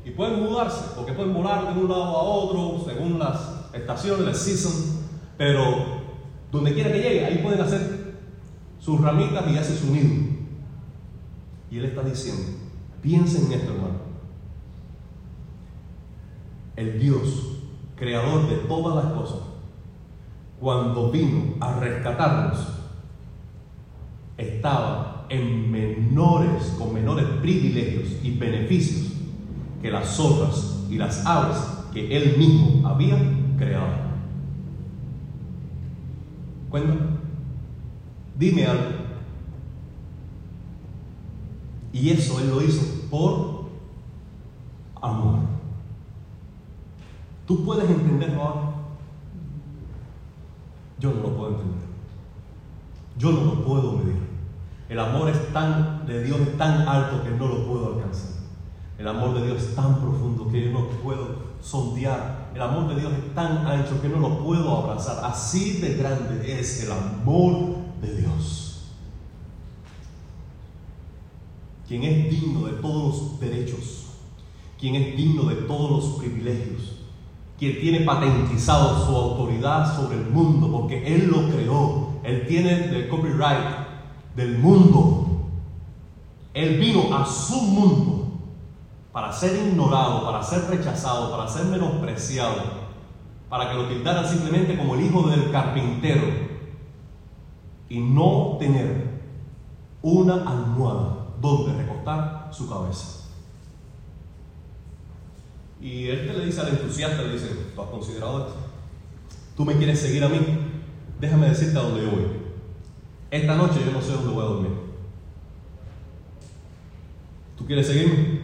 y 0.04 0.10
pueden 0.10 0.42
mudarse, 0.42 0.92
porque 0.94 1.12
pueden 1.12 1.34
volar 1.34 1.74
de 1.74 1.80
un 1.80 1.88
lado 1.88 2.04
a 2.04 2.22
otro 2.22 2.84
según 2.84 3.18
las 3.18 3.66
estaciones, 3.72 4.26
la 4.26 4.34
season, 4.34 4.72
pero 5.36 5.62
donde 6.52 6.72
quiera 6.72 6.92
que 6.92 7.02
llegue, 7.02 7.24
ahí 7.24 7.38
pueden 7.38 7.60
hacer 7.60 8.14
sus 8.78 9.00
ramitas 9.00 9.44
y 9.50 9.58
hacer 9.58 9.76
su 9.76 9.92
nido. 9.92 10.30
Y 11.70 11.78
él 11.78 11.84
está 11.84 12.02
diciendo, 12.02 12.42
piensen 13.02 13.46
en 13.46 13.52
esto, 13.52 13.72
hermano. 13.72 14.09
El 16.80 16.98
Dios 16.98 17.58
creador 17.94 18.48
de 18.48 18.56
todas 18.56 19.04
las 19.04 19.12
cosas, 19.12 19.40
cuando 20.58 21.10
vino 21.10 21.56
a 21.60 21.78
rescatarnos, 21.78 22.58
estaba 24.38 25.26
en 25.28 25.70
menores, 25.70 26.74
con 26.78 26.94
menores 26.94 27.26
privilegios 27.42 28.16
y 28.22 28.30
beneficios 28.30 29.12
que 29.82 29.90
las 29.90 30.16
zorras 30.16 30.86
y 30.88 30.96
las 30.96 31.26
aves 31.26 31.58
que 31.92 32.16
él 32.16 32.38
mismo 32.38 32.88
había 32.88 33.18
creado. 33.58 34.00
Cuéntame, 36.70 37.00
dime 38.38 38.64
algo. 38.64 38.84
Y 41.92 42.08
eso 42.08 42.40
él 42.40 42.48
lo 42.48 42.62
hizo 42.62 42.86
por 43.10 43.68
amor. 45.02 45.59
¿Tú 47.50 47.64
puedes 47.64 47.90
entenderlo 47.90 48.42
ahora? 48.42 48.74
Yo 51.00 51.10
no 51.10 51.20
lo 51.20 51.36
puedo 51.36 51.50
entender. 51.50 51.88
Yo 53.18 53.32
no 53.32 53.44
lo 53.44 53.64
puedo 53.64 53.92
medir. 53.94 54.20
El 54.88 55.00
amor 55.00 55.26
de 56.06 56.22
Dios 56.22 56.40
es 56.42 56.56
tan 56.56 56.86
alto 56.86 57.24
que 57.24 57.30
no 57.30 57.48
lo 57.48 57.66
puedo 57.66 57.94
alcanzar. 57.94 58.30
El 58.96 59.08
amor 59.08 59.34
de 59.34 59.46
Dios 59.48 59.64
es 59.64 59.74
tan 59.74 60.00
profundo 60.00 60.48
que 60.48 60.64
yo 60.64 60.70
no 60.70 60.86
puedo 61.02 61.38
sondear. 61.60 62.52
El 62.54 62.62
amor 62.62 62.86
de 62.94 63.00
Dios 63.00 63.12
es 63.14 63.34
tan 63.34 63.66
ancho 63.66 64.00
que 64.00 64.08
no 64.08 64.20
lo 64.20 64.44
puedo 64.44 64.70
abrazar. 64.76 65.24
Así 65.24 65.80
de 65.80 65.96
grande 65.96 66.60
es 66.60 66.84
el 66.84 66.92
amor 66.92 67.78
de 68.00 68.14
Dios. 68.16 68.92
Quien 71.88 72.04
es 72.04 72.30
digno 72.30 72.66
de 72.66 72.74
todos 72.74 73.22
los 73.22 73.40
derechos, 73.40 74.06
quien 74.78 74.94
es 74.94 75.16
digno 75.16 75.46
de 75.46 75.56
todos 75.56 75.90
los 75.90 76.20
privilegios, 76.20 76.99
quien 77.60 77.78
tiene 77.78 78.00
patentizado 78.00 79.04
su 79.04 79.14
autoridad 79.14 79.94
sobre 79.94 80.16
el 80.16 80.30
mundo, 80.30 80.72
porque 80.72 81.14
Él 81.14 81.28
lo 81.30 81.46
creó. 81.54 82.14
Él 82.24 82.46
tiene 82.48 82.86
el 82.86 83.08
copyright 83.10 83.76
del 84.34 84.58
mundo. 84.58 85.26
Él 86.54 86.78
vino 86.78 87.14
a 87.14 87.26
su 87.26 87.60
mundo 87.60 88.30
para 89.12 89.30
ser 89.30 89.68
ignorado, 89.68 90.24
para 90.24 90.42
ser 90.42 90.70
rechazado, 90.70 91.30
para 91.30 91.46
ser 91.48 91.66
menospreciado, 91.66 92.62
para 93.50 93.70
que 93.70 93.76
lo 93.76 93.88
tildaran 93.88 94.26
simplemente 94.26 94.78
como 94.78 94.94
el 94.94 95.02
hijo 95.02 95.28
del 95.28 95.50
carpintero 95.50 96.22
y 97.90 98.00
no 98.00 98.56
tener 98.58 99.20
una 100.00 100.50
almohada 100.50 101.26
donde 101.38 101.74
recostar 101.74 102.48
su 102.52 102.70
cabeza. 102.70 103.19
Y 105.80 106.08
él 106.08 106.26
le 106.36 106.44
dice 106.44 106.60
al 106.60 106.68
entusiasta, 106.68 107.22
le 107.22 107.32
dice, 107.32 107.48
¿tú 107.74 107.80
has 107.82 107.88
considerado 107.88 108.46
esto? 108.46 108.56
¿Tú 109.56 109.64
me 109.64 109.76
quieres 109.76 110.00
seguir 110.00 110.22
a 110.24 110.28
mí? 110.28 110.38
Déjame 111.20 111.48
decirte 111.48 111.78
a 111.78 111.82
dónde 111.82 112.02
yo 112.02 112.10
voy. 112.10 112.26
Esta 113.30 113.54
noche 113.54 113.80
yo 113.84 113.92
no 113.92 114.02
sé 114.02 114.12
dónde 114.12 114.30
voy 114.30 114.44
a 114.44 114.48
dormir. 114.48 114.70
¿Tú 117.56 117.66
quieres 117.66 117.86
seguirme? 117.86 118.40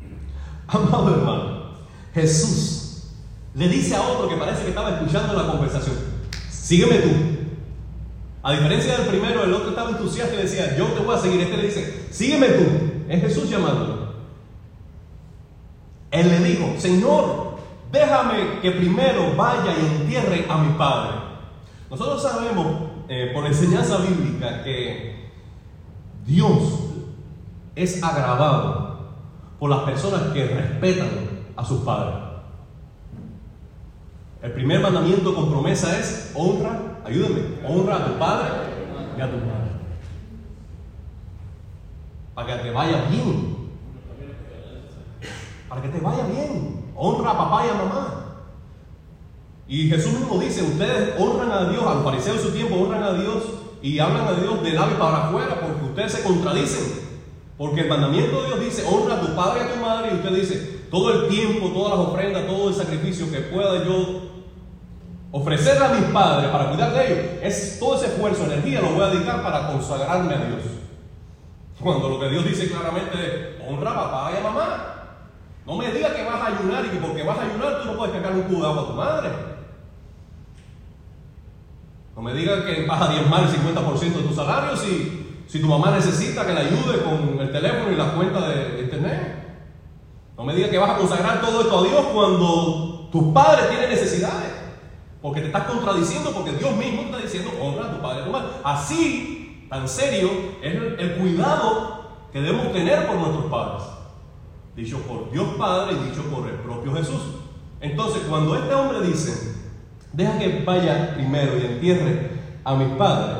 Amado 0.66 1.14
hermano, 1.14 1.62
Jesús 2.14 2.82
le 3.54 3.68
dice 3.68 3.94
a 3.94 4.02
otro 4.02 4.28
que 4.28 4.36
parece 4.36 4.62
que 4.62 4.68
estaba 4.70 4.90
escuchando 4.96 5.34
la 5.34 5.46
conversación, 5.50 5.96
sígueme 6.50 6.98
tú. 6.98 7.10
A 8.42 8.52
diferencia 8.52 8.96
del 8.96 9.06
primero, 9.08 9.44
el 9.44 9.52
otro 9.52 9.70
estaba 9.70 9.90
entusiasta 9.90 10.34
y 10.34 10.38
decía, 10.38 10.76
yo 10.76 10.86
te 10.86 11.00
voy 11.00 11.14
a 11.14 11.18
seguir. 11.18 11.40
Este 11.42 11.56
le 11.56 11.66
dice, 11.66 12.06
sígueme 12.10 12.48
tú. 12.48 12.64
Es 13.08 13.20
Jesús 13.20 13.48
llamándolo. 13.48 13.91
Él 16.12 16.28
le 16.28 16.38
dijo, 16.40 16.74
Señor, 16.78 17.56
déjame 17.90 18.60
que 18.60 18.70
primero 18.70 19.34
vaya 19.34 19.74
y 19.76 20.02
entierre 20.02 20.46
a 20.48 20.58
mi 20.58 20.74
padre. 20.74 21.12
Nosotros 21.90 22.22
sabemos 22.22 22.66
eh, 23.08 23.30
por 23.34 23.46
enseñanza 23.46 23.96
bíblica 23.96 24.62
que 24.62 25.30
Dios 26.26 26.80
es 27.74 28.02
agravado 28.02 28.98
por 29.58 29.70
las 29.70 29.80
personas 29.80 30.22
que 30.34 30.44
respetan 30.44 31.08
a 31.56 31.64
sus 31.64 31.80
padres. 31.80 32.14
El 34.42 34.52
primer 34.52 34.80
mandamiento 34.80 35.34
con 35.34 35.50
promesa 35.50 35.98
es 35.98 36.32
honra, 36.34 36.98
ayúdame, 37.06 37.42
honra 37.66 37.96
a 37.96 38.06
tu 38.06 38.18
padre 38.18 38.48
y 39.16 39.20
a 39.20 39.30
tu 39.30 39.36
madre. 39.36 39.52
Para 42.34 42.56
que 42.56 42.62
te 42.64 42.70
vaya 42.70 43.04
bien. 43.08 43.51
Para 45.72 45.80
que 45.80 45.88
te 45.88 46.00
vaya 46.00 46.24
bien. 46.26 46.92
Honra 46.94 47.30
a 47.30 47.38
papá 47.38 47.64
y 47.64 47.70
a 47.70 47.74
mamá. 47.74 48.24
Y 49.66 49.88
Jesús 49.88 50.12
mismo 50.12 50.38
dice, 50.38 50.62
ustedes 50.62 51.14
honran 51.18 51.50
a 51.50 51.70
Dios, 51.70 51.82
al 51.86 52.04
parecer 52.04 52.34
en 52.34 52.42
su 52.42 52.50
tiempo 52.50 52.74
honran 52.76 53.02
a 53.02 53.14
Dios 53.14 53.44
y 53.80 53.98
hablan 53.98 54.26
a 54.26 54.32
Dios 54.34 54.62
de 54.62 54.72
labio 54.72 54.98
para 54.98 55.28
afuera 55.28 55.58
porque 55.62 55.82
ustedes 55.86 56.12
se 56.12 56.22
contradicen. 56.24 57.00
Porque 57.56 57.80
el 57.80 57.88
mandamiento 57.88 58.42
de 58.42 58.48
Dios 58.48 58.60
dice, 58.60 58.86
honra 58.86 59.14
a 59.14 59.20
tu 59.22 59.34
padre 59.34 59.60
y 59.60 59.62
a 59.62 59.72
tu 59.72 59.80
madre, 59.80 60.10
y 60.12 60.16
usted 60.16 60.34
dice, 60.34 60.80
todo 60.90 61.10
el 61.10 61.28
tiempo, 61.30 61.68
todas 61.68 61.98
las 61.98 62.06
ofrendas, 62.06 62.46
todo 62.46 62.68
el 62.68 62.74
sacrificio 62.74 63.30
que 63.30 63.38
pueda 63.38 63.82
yo 63.82 64.28
ofrecerle 65.30 65.86
a 65.86 65.88
mis 65.88 66.04
padres 66.10 66.50
para 66.50 66.68
cuidar 66.68 66.92
de 66.92 67.06
ellos, 67.06 67.26
es 67.40 67.78
todo 67.80 67.94
ese 67.94 68.08
esfuerzo, 68.08 68.44
energía, 68.44 68.82
lo 68.82 68.90
voy 68.90 69.04
a 69.04 69.08
dedicar 69.08 69.42
para 69.42 69.68
consagrarme 69.68 70.34
a 70.34 70.44
Dios. 70.44 70.62
Cuando 71.80 72.10
lo 72.10 72.20
que 72.20 72.28
Dios 72.28 72.44
dice 72.44 72.68
claramente 72.68 73.16
es, 73.16 73.66
honra 73.66 73.92
a 73.92 73.94
papá 73.94 74.32
y 74.34 74.36
a 74.36 74.42
mamá. 74.42 74.91
No 75.66 75.76
me 75.76 75.90
digas 75.90 76.12
que 76.12 76.24
vas 76.24 76.40
a 76.40 76.46
ayunar 76.46 76.84
y 76.84 76.88
que 76.88 76.98
porque 76.98 77.22
vas 77.22 77.38
a 77.38 77.42
ayunar 77.42 77.82
tú 77.82 77.88
no 77.88 77.98
puedes 77.98 78.14
cargar 78.14 78.32
un 78.32 78.42
cubo 78.42 78.60
de 78.60 78.66
agua 78.66 78.82
a 78.82 78.86
tu 78.86 78.92
madre. 78.92 79.28
No 82.16 82.22
me 82.22 82.34
digas 82.34 82.64
que 82.64 82.86
vas 82.86 83.02
a 83.02 83.12
diezmar 83.12 83.42
el 83.44 83.48
50% 83.48 84.00
de 84.00 84.22
tu 84.22 84.34
salario 84.34 84.76
si 84.76 85.22
si 85.52 85.60
tu 85.60 85.66
mamá 85.66 85.90
necesita 85.90 86.46
que 86.46 86.54
la 86.54 86.60
ayude 86.60 87.02
con 87.02 87.38
el 87.38 87.52
teléfono 87.52 87.92
y 87.92 87.96
la 87.96 88.14
cuenta 88.14 88.48
de 88.48 88.80
internet. 88.80 89.60
No 90.34 90.44
me 90.44 90.54
digas 90.54 90.70
que 90.70 90.78
vas 90.78 90.92
a 90.92 90.96
consagrar 90.96 91.42
todo 91.42 91.60
esto 91.60 91.78
a 91.78 91.82
Dios 91.82 92.06
cuando 92.06 93.08
tu 93.12 93.34
padre 93.34 93.64
tiene 93.68 93.88
necesidades. 93.88 94.50
Porque 95.20 95.42
te 95.42 95.48
estás 95.48 95.64
contradiciendo 95.64 96.32
porque 96.32 96.52
Dios 96.52 96.74
mismo 96.74 97.02
está 97.02 97.18
diciendo, 97.18 97.50
honra 97.60 97.84
a 97.84 97.94
tu 97.94 98.00
padre 98.00 98.22
a 98.22 98.24
tu 98.24 98.30
madre. 98.30 98.48
Así, 98.64 99.66
tan 99.68 99.86
serio, 99.86 100.30
es 100.62 100.72
el 100.72 101.16
cuidado 101.18 102.00
que 102.32 102.40
debemos 102.40 102.72
tener 102.72 103.06
por 103.06 103.16
nuestros 103.16 103.44
padres. 103.50 103.82
Dicho 104.76 104.98
por 105.00 105.30
Dios 105.30 105.54
Padre 105.58 105.96
y 105.96 106.08
dicho 106.08 106.22
por 106.24 106.48
el 106.48 106.56
propio 106.56 106.94
Jesús. 106.94 107.20
Entonces, 107.80 108.22
cuando 108.28 108.56
este 108.56 108.72
hombre 108.74 109.06
dice, 109.06 109.56
deja 110.12 110.38
que 110.38 110.62
vaya 110.64 111.14
primero 111.14 111.58
y 111.58 111.66
entierre 111.66 112.30
a 112.64 112.74
mis 112.74 112.88
padres, 112.96 113.36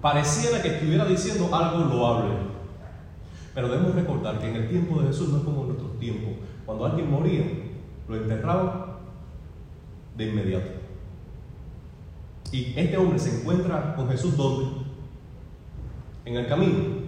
pareciera 0.00 0.62
que 0.62 0.68
estuviera 0.76 1.04
diciendo 1.04 1.54
algo 1.54 1.84
loable. 1.84 2.34
Pero 3.54 3.68
debemos 3.68 3.94
recordar 3.94 4.38
que 4.38 4.48
en 4.48 4.56
el 4.56 4.68
tiempo 4.68 5.00
de 5.00 5.08
Jesús 5.08 5.28
no 5.28 5.38
es 5.38 5.44
como 5.44 5.62
en 5.62 5.68
nuestros 5.68 5.98
tiempos. 5.98 6.32
Cuando 6.64 6.86
alguien 6.86 7.10
moría, 7.10 7.44
lo 8.08 8.16
enterraban 8.16 8.84
de 10.16 10.28
inmediato. 10.28 10.70
Y 12.50 12.74
este 12.76 12.96
hombre 12.96 13.18
se 13.18 13.40
encuentra 13.40 13.94
con 13.96 14.08
Jesús 14.08 14.36
¿dónde? 14.36 14.66
En 16.24 16.36
el 16.36 16.46
camino. 16.46 17.02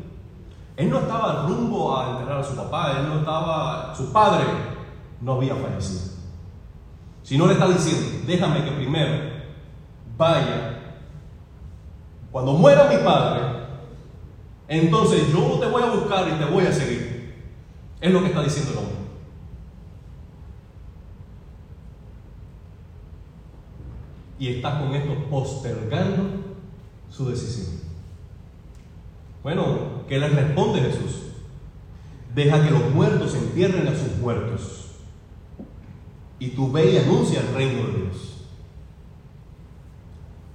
Él 0.76 0.90
no 0.90 0.98
estaba 0.98 1.46
rumbo 1.46 1.96
a 1.96 2.10
enterrar 2.10 2.40
a 2.40 2.44
su 2.44 2.56
papá, 2.56 2.96
él 2.98 3.08
no 3.08 3.18
estaba, 3.20 3.94
su 3.94 4.12
padre 4.12 4.44
no 5.20 5.34
había 5.34 5.54
fallecido. 5.54 6.14
Sino 7.22 7.46
le 7.46 7.54
está 7.54 7.68
diciendo, 7.68 8.24
déjame 8.26 8.64
que 8.64 8.72
primero 8.72 9.34
vaya 10.16 10.74
cuando 12.34 12.54
muera 12.54 12.88
mi 12.88 12.96
padre, 12.96 13.42
entonces 14.66 15.32
yo 15.32 15.60
te 15.60 15.66
voy 15.66 15.84
a 15.84 15.92
buscar 15.92 16.26
y 16.28 16.32
te 16.32 16.44
voy 16.46 16.66
a 16.66 16.72
seguir. 16.72 17.32
Es 18.00 18.12
lo 18.12 18.20
que 18.20 18.26
está 18.26 18.42
diciendo 18.42 18.72
el 18.72 18.78
hombre. 18.78 18.94
Y 24.40 24.48
está 24.56 24.80
con 24.80 24.92
esto 24.96 25.14
postergando 25.30 26.24
su 27.08 27.28
decisión. 27.28 27.83
Bueno, 29.44 30.04
¿qué 30.08 30.18
le 30.18 30.30
responde 30.30 30.80
Jesús? 30.80 31.18
Deja 32.34 32.64
que 32.64 32.70
los 32.70 32.90
muertos 32.94 33.34
entierren 33.34 33.86
a 33.86 33.94
sus 33.94 34.16
muertos. 34.16 34.86
Y 36.38 36.48
tú 36.48 36.72
ve 36.72 36.92
y 36.92 36.96
anuncia 36.96 37.40
el 37.40 37.54
reino 37.54 37.86
de 37.86 37.92
Dios. 37.92 38.46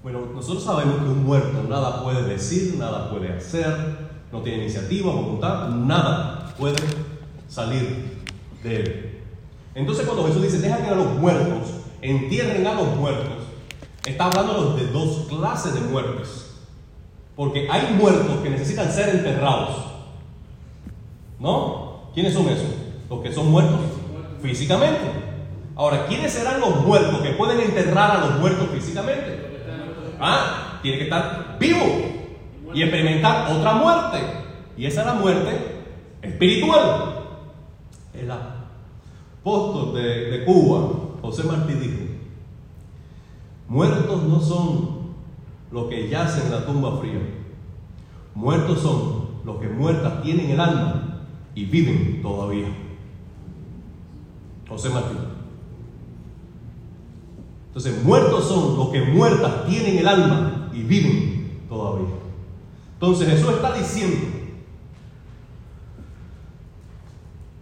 Bueno, 0.02 0.26
nosotros 0.34 0.64
sabemos 0.64 0.96
que 0.96 1.10
un 1.10 1.24
muerto 1.24 1.64
nada 1.70 2.02
puede 2.02 2.24
decir, 2.24 2.78
nada 2.80 3.12
puede 3.12 3.32
hacer, 3.32 4.10
no 4.32 4.42
tiene 4.42 4.64
iniciativa, 4.64 5.14
voluntad, 5.14 5.70
nada 5.70 6.56
puede 6.58 6.78
salir 7.48 8.18
de 8.64 8.76
él. 8.76 9.20
Entonces 9.76 10.08
cuando 10.08 10.26
Jesús 10.26 10.42
dice, 10.42 10.62
deja 10.62 10.78
que 10.78 10.90
a 10.90 10.96
los 10.96 11.14
muertos, 11.14 11.70
entierren 12.02 12.66
a 12.66 12.74
los 12.74 12.96
muertos, 12.96 13.38
está 14.04 14.26
hablando 14.26 14.76
de 14.76 14.88
dos 14.88 15.28
clases 15.30 15.76
de 15.76 15.82
muertes. 15.82 16.49
Porque 17.40 17.70
hay 17.72 17.96
muertos 17.98 18.42
que 18.44 18.50
necesitan 18.50 18.92
ser 18.92 19.16
enterrados. 19.16 19.78
¿No? 21.40 22.12
¿Quiénes 22.14 22.34
son 22.34 22.50
esos? 22.50 22.68
Los 23.10 23.22
que 23.22 23.32
son 23.32 23.50
muertos 23.50 23.80
físicamente. 24.42 25.00
Ahora, 25.74 26.06
¿quiénes 26.08 26.34
serán 26.34 26.60
los 26.60 26.86
muertos 26.86 27.22
que 27.22 27.30
pueden 27.30 27.62
enterrar 27.62 28.18
a 28.18 28.20
los 28.26 28.40
muertos 28.42 28.68
físicamente? 28.74 29.62
¿Ah? 30.20 30.80
Tiene 30.82 30.98
que 30.98 31.04
estar 31.06 31.56
vivo 31.58 31.86
y 32.74 32.82
experimentar 32.82 33.50
otra 33.54 33.72
muerte. 33.72 34.18
Y 34.76 34.86
esa 34.86 35.00
es 35.00 35.08
la 35.08 35.14
muerte 35.14 35.82
espiritual. 36.22 37.24
El 38.16 38.30
apóstol 38.30 39.94
de, 39.94 40.26
de 40.26 40.44
Cuba, 40.44 40.90
José 41.22 41.44
Martí, 41.44 41.72
dijo, 41.72 42.02
muertos 43.70 44.24
no 44.24 44.42
son 44.42 44.89
los 45.72 45.88
que 45.88 46.10
yacen 46.10 46.48
en 46.48 46.52
la 46.52 46.66
tumba 46.66 46.98
fría. 47.00 47.20
Muertos 48.36 48.80
son 48.82 49.30
los 49.46 49.58
que 49.58 49.68
muertas 49.68 50.22
tienen 50.24 50.50
el 50.50 50.60
alma 50.60 51.24
y 51.56 51.66
viven 51.66 52.22
todavía. 52.22 52.68
José 54.68 54.90
Martín. 54.90 55.18
Entonces, 57.68 58.04
muertos 58.04 58.48
son 58.48 58.78
los 58.78 58.90
que 58.90 59.02
muertas 59.02 59.66
tienen 59.68 59.98
el 59.98 60.08
alma 60.08 60.70
y 60.74 60.84
viven 60.84 61.62
todavía. 61.70 62.20
Entonces 62.94 63.30
Jesús 63.30 63.52
está 63.52 63.74
diciendo, 63.74 64.28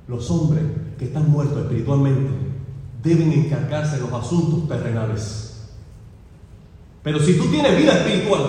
los 0.07 0.31
hombres 0.31 0.63
que 0.97 1.05
están 1.05 1.29
muertos 1.29 1.59
espiritualmente 1.59 2.31
deben 3.03 3.31
encargarse 3.31 3.97
de 3.97 4.01
los 4.01 4.13
asuntos 4.13 4.67
terrenales. 4.67 5.46
Pero 7.07 7.19
si 7.21 7.37
tú 7.37 7.45
tienes 7.45 7.77
vida 7.77 7.93
espiritual, 7.93 8.41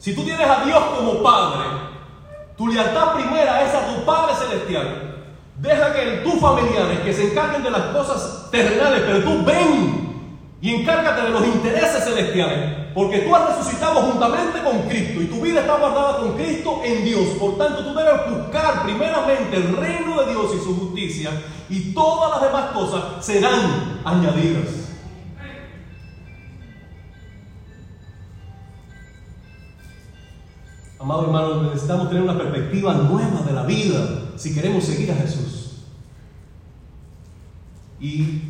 si 0.00 0.12
tú 0.12 0.24
tienes 0.24 0.48
a 0.50 0.64
Dios 0.64 0.82
como 0.96 1.22
Padre, 1.22 1.64
tu 2.56 2.66
lealtad 2.66 3.14
primera 3.14 3.62
es 3.62 3.72
a 3.72 3.86
tu 3.86 4.04
Padre 4.04 4.34
Celestial. 4.34 5.28
Deja 5.58 5.94
que 5.94 6.22
tus 6.24 6.40
familiares 6.40 6.98
que 7.04 7.12
se 7.12 7.30
encarguen 7.30 7.62
de 7.62 7.70
las 7.70 7.82
cosas 7.94 8.48
terrenales, 8.50 9.04
pero 9.06 9.22
tú 9.22 9.44
ven 9.44 10.08
y 10.60 10.74
encárgate 10.74 11.22
de 11.22 11.28
los 11.28 11.46
intereses 11.46 12.02
celestiales, 12.02 12.88
porque 12.96 13.20
tú 13.20 13.36
has 13.36 13.56
resucitado 13.56 14.00
juntamente 14.00 14.60
con 14.64 14.88
Cristo 14.88 15.22
y 15.22 15.26
tu 15.26 15.40
vida 15.40 15.60
está 15.60 15.76
guardada 15.76 16.18
con 16.18 16.32
Cristo 16.32 16.80
en 16.82 17.04
Dios. 17.04 17.28
Por 17.38 17.58
tanto, 17.58 17.84
tú 17.84 17.94
debes 17.94 18.28
buscar 18.28 18.82
primeramente 18.82 19.56
el 19.56 19.76
reino 19.76 20.20
de 20.20 20.32
Dios 20.32 20.50
y 20.52 20.64
su 20.64 20.76
justicia, 20.76 21.30
y 21.70 21.94
todas 21.94 22.32
las 22.32 22.42
demás 22.42 22.72
cosas 22.72 23.24
serán 23.24 24.00
añadidas. 24.04 24.87
Amado 31.08 31.24
hermano, 31.24 31.62
necesitamos 31.62 32.10
tener 32.10 32.22
una 32.22 32.36
perspectiva 32.36 32.92
nueva 32.92 33.40
de 33.40 33.54
la 33.54 33.62
vida 33.62 34.24
si 34.36 34.54
queremos 34.54 34.84
seguir 34.84 35.10
a 35.10 35.14
Jesús. 35.14 35.76
Y 37.98 38.42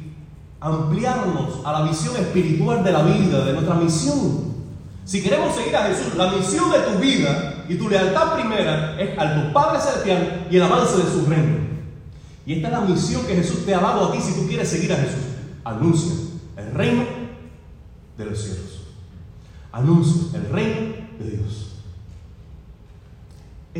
ampliarnos 0.59 1.65
a 1.65 1.71
la 1.71 1.83
visión 1.83 2.17
espiritual 2.17 2.83
de 2.83 2.91
la 2.91 3.03
vida, 3.03 3.45
de 3.45 3.53
nuestra 3.53 3.77
misión. 3.77 4.57
Si 5.05 5.23
queremos 5.23 5.55
seguir 5.55 5.77
a 5.77 5.85
Jesús, 5.85 6.17
la 6.17 6.33
misión 6.33 6.69
de 6.73 6.81
tu 6.81 6.99
vida 6.99 7.65
y 7.69 7.77
tu 7.77 7.89
lealtad 7.89 8.35
primera 8.35 9.01
es 9.01 9.17
al 9.17 9.41
tu 9.41 9.53
Padre 9.53 9.81
Celestial 9.81 10.49
y 10.51 10.57
el 10.57 10.63
avance 10.65 10.97
de 10.97 11.05
su 11.05 11.27
reino. 11.27 11.59
Y 12.45 12.55
esta 12.55 12.67
es 12.67 12.73
la 12.73 12.81
misión 12.81 13.25
que 13.25 13.37
Jesús 13.37 13.65
te 13.65 13.73
ha 13.73 13.79
dado 13.79 14.07
a 14.07 14.11
ti 14.11 14.19
si 14.21 14.33
tú 14.33 14.49
quieres 14.49 14.69
seguir 14.69 14.93
a 14.93 14.97
Jesús. 14.97 15.27
Anuncia 15.63 16.13
el 16.57 16.75
reino 16.75 17.05
de 18.17 18.25
los 18.25 18.37
cielos. 18.37 18.83
Anuncia 19.71 20.37
el 20.41 20.51
reino 20.51 20.97
de 21.21 21.31
Dios. 21.37 21.68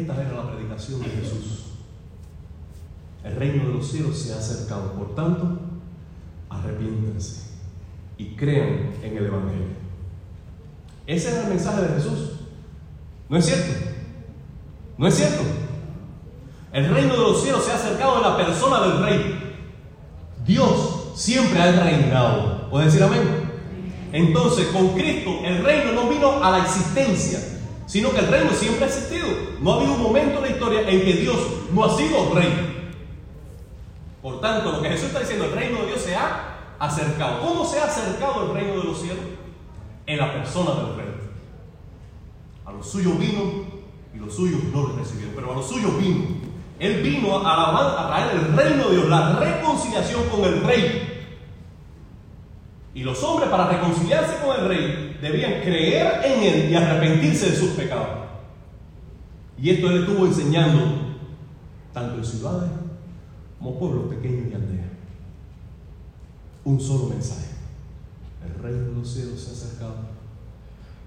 Esta 0.01 0.15
era 0.15 0.33
la 0.33 0.53
predicación 0.53 1.01
de 1.01 1.09
Jesús. 1.09 1.65
El 3.25 3.35
reino 3.35 3.67
de 3.67 3.75
los 3.75 3.91
cielos 3.91 4.17
se 4.17 4.33
ha 4.33 4.39
acercado. 4.39 4.93
Por 4.93 5.15
tanto, 5.17 5.59
arrepiéntanse 6.49 7.49
y 8.17 8.37
crean 8.37 8.93
en 9.03 9.17
el 9.17 9.27
Evangelio. 9.27 9.67
Ese 11.07 11.31
es 11.31 11.37
el 11.39 11.49
mensaje 11.49 11.83
de 11.83 11.95
Jesús. 11.95 12.31
¿No 13.29 13.37
es 13.39 13.47
cierto? 13.47 13.73
¿No 14.97 15.07
es 15.09 15.15
cierto? 15.15 15.43
El 16.73 16.89
reino 16.91 17.15
de 17.15 17.19
los 17.19 17.43
cielos 17.43 17.65
se 17.65 17.73
ha 17.73 17.75
acercado 17.75 18.17
en 18.17 18.23
la 18.23 18.37
persona 18.37 18.81
del 18.87 19.03
rey. 19.03 19.57
Dios 20.47 21.13
siempre 21.17 21.61
ha 21.61 21.73
reinado. 21.73 22.71
¿Puede 22.71 22.87
decir 22.87 23.03
amén? 23.03 23.51
Entonces, 24.13 24.69
con 24.69 24.95
Cristo, 24.95 25.41
el 25.45 25.65
reino 25.65 25.93
no 25.93 26.09
vino 26.09 26.43
a 26.43 26.51
la 26.51 26.65
existencia, 26.65 27.58
sino 27.89 28.13
que 28.13 28.21
el 28.21 28.29
reino 28.29 28.53
siempre 28.53 28.85
ha 28.85 28.89
existido. 28.89 29.27
No 29.61 29.73
ha 29.73 29.77
habido 29.79 29.95
un 29.95 30.03
momento 30.03 30.37
en 30.37 30.43
la 30.43 30.51
historia 30.51 30.81
en 30.83 31.05
que 31.05 31.13
Dios 31.15 31.39
no 31.73 31.85
ha 31.85 31.97
sido 31.97 32.35
rey. 32.35 32.93
Por 34.23 34.41
tanto, 34.41 34.73
lo 34.73 34.83
que 34.83 34.91
Jesús 34.91 35.07
está 35.07 35.21
diciendo, 35.21 35.47
el 35.47 35.53
reino 35.53 35.81
de 35.81 35.87
Dios 35.87 36.03
se 36.03 36.15
ha 36.15 36.75
acercado. 36.79 37.41
¿Cómo 37.41 37.65
se 37.65 37.81
ha 37.81 37.85
acercado 37.85 38.47
el 38.47 38.55
reino 38.55 38.79
de 38.79 38.85
los 38.85 39.01
cielos? 39.01 39.25
En 40.07 40.19
la 40.19 40.33
persona 40.35 40.71
del 40.75 40.97
rey. 40.97 41.15
A 42.67 42.73
los 42.73 42.89
suyos 42.89 43.19
vino 43.19 43.43
y 44.15 44.19
los 44.19 44.35
suyos 44.35 44.63
no 44.65 44.89
lo 44.89 44.97
recibieron, 44.97 45.35
pero 45.35 45.53
a 45.53 45.57
los 45.57 45.67
suyos 45.67 45.99
vino. 45.99 46.27
Él 46.79 47.03
vino 47.03 47.39
a, 47.39 48.03
a 48.03 48.09
traer 48.09 48.37
el 48.37 48.55
reino 48.55 48.89
de 48.89 48.97
Dios, 48.97 49.09
la 49.09 49.39
reconciliación 49.39 50.25
con 50.29 50.45
el 50.45 50.63
rey. 50.63 51.08
Y 52.95 53.03
los 53.03 53.23
hombres 53.23 53.51
para 53.51 53.69
reconciliarse 53.69 54.45
con 54.45 54.57
el 54.57 54.69
rey 54.69 55.19
debían 55.21 55.61
creer 55.63 56.25
en 56.25 56.43
él 56.43 56.71
y 56.71 56.75
arrepentirse 56.75 57.51
de 57.51 57.57
sus 57.57 57.71
pecados. 57.71 58.29
Y 59.61 59.71
esto 59.71 59.91
él 59.91 60.03
estuvo 60.03 60.27
enseñando 60.27 61.17
tanto 61.93 62.19
en 62.19 62.25
ciudades 62.25 62.71
como 63.59 63.79
pueblos 63.79 64.15
pequeños 64.15 64.51
y 64.51 64.55
aldeas. 64.55 64.87
Un 66.65 66.81
solo 66.81 67.09
mensaje. 67.09 67.49
El 68.45 68.63
reino 68.63 68.85
de 68.85 68.95
los 68.95 69.09
cielos 69.09 69.41
se 69.41 69.51
ha 69.51 69.53
acercado. 69.55 69.97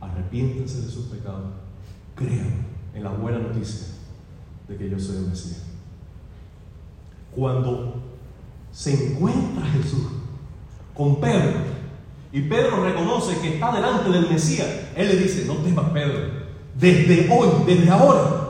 Arrepiéntense 0.01 0.81
de 0.81 0.89
sus 0.89 1.05
pecados. 1.05 1.51
Crean 2.15 2.67
en 2.93 3.03
la 3.03 3.11
buena 3.11 3.39
noticia 3.39 3.87
de 4.67 4.75
que 4.75 4.89
yo 4.89 4.99
soy 4.99 5.17
el 5.17 5.27
Mesías. 5.27 5.63
Cuando 7.33 8.01
se 8.71 9.11
encuentra 9.11 9.65
Jesús 9.67 10.07
con 10.93 11.19
Pedro 11.21 11.70
y 12.31 12.41
Pedro 12.41 12.83
reconoce 12.83 13.37
que 13.39 13.55
está 13.55 13.71
delante 13.71 14.09
del 14.09 14.29
Mesías, 14.29 14.67
él 14.95 15.07
le 15.07 15.15
dice, 15.17 15.45
no 15.45 15.55
temas 15.55 15.89
Pedro, 15.89 16.19
desde 16.75 17.29
hoy, 17.31 17.49
desde 17.65 17.89
ahora, 17.89 18.41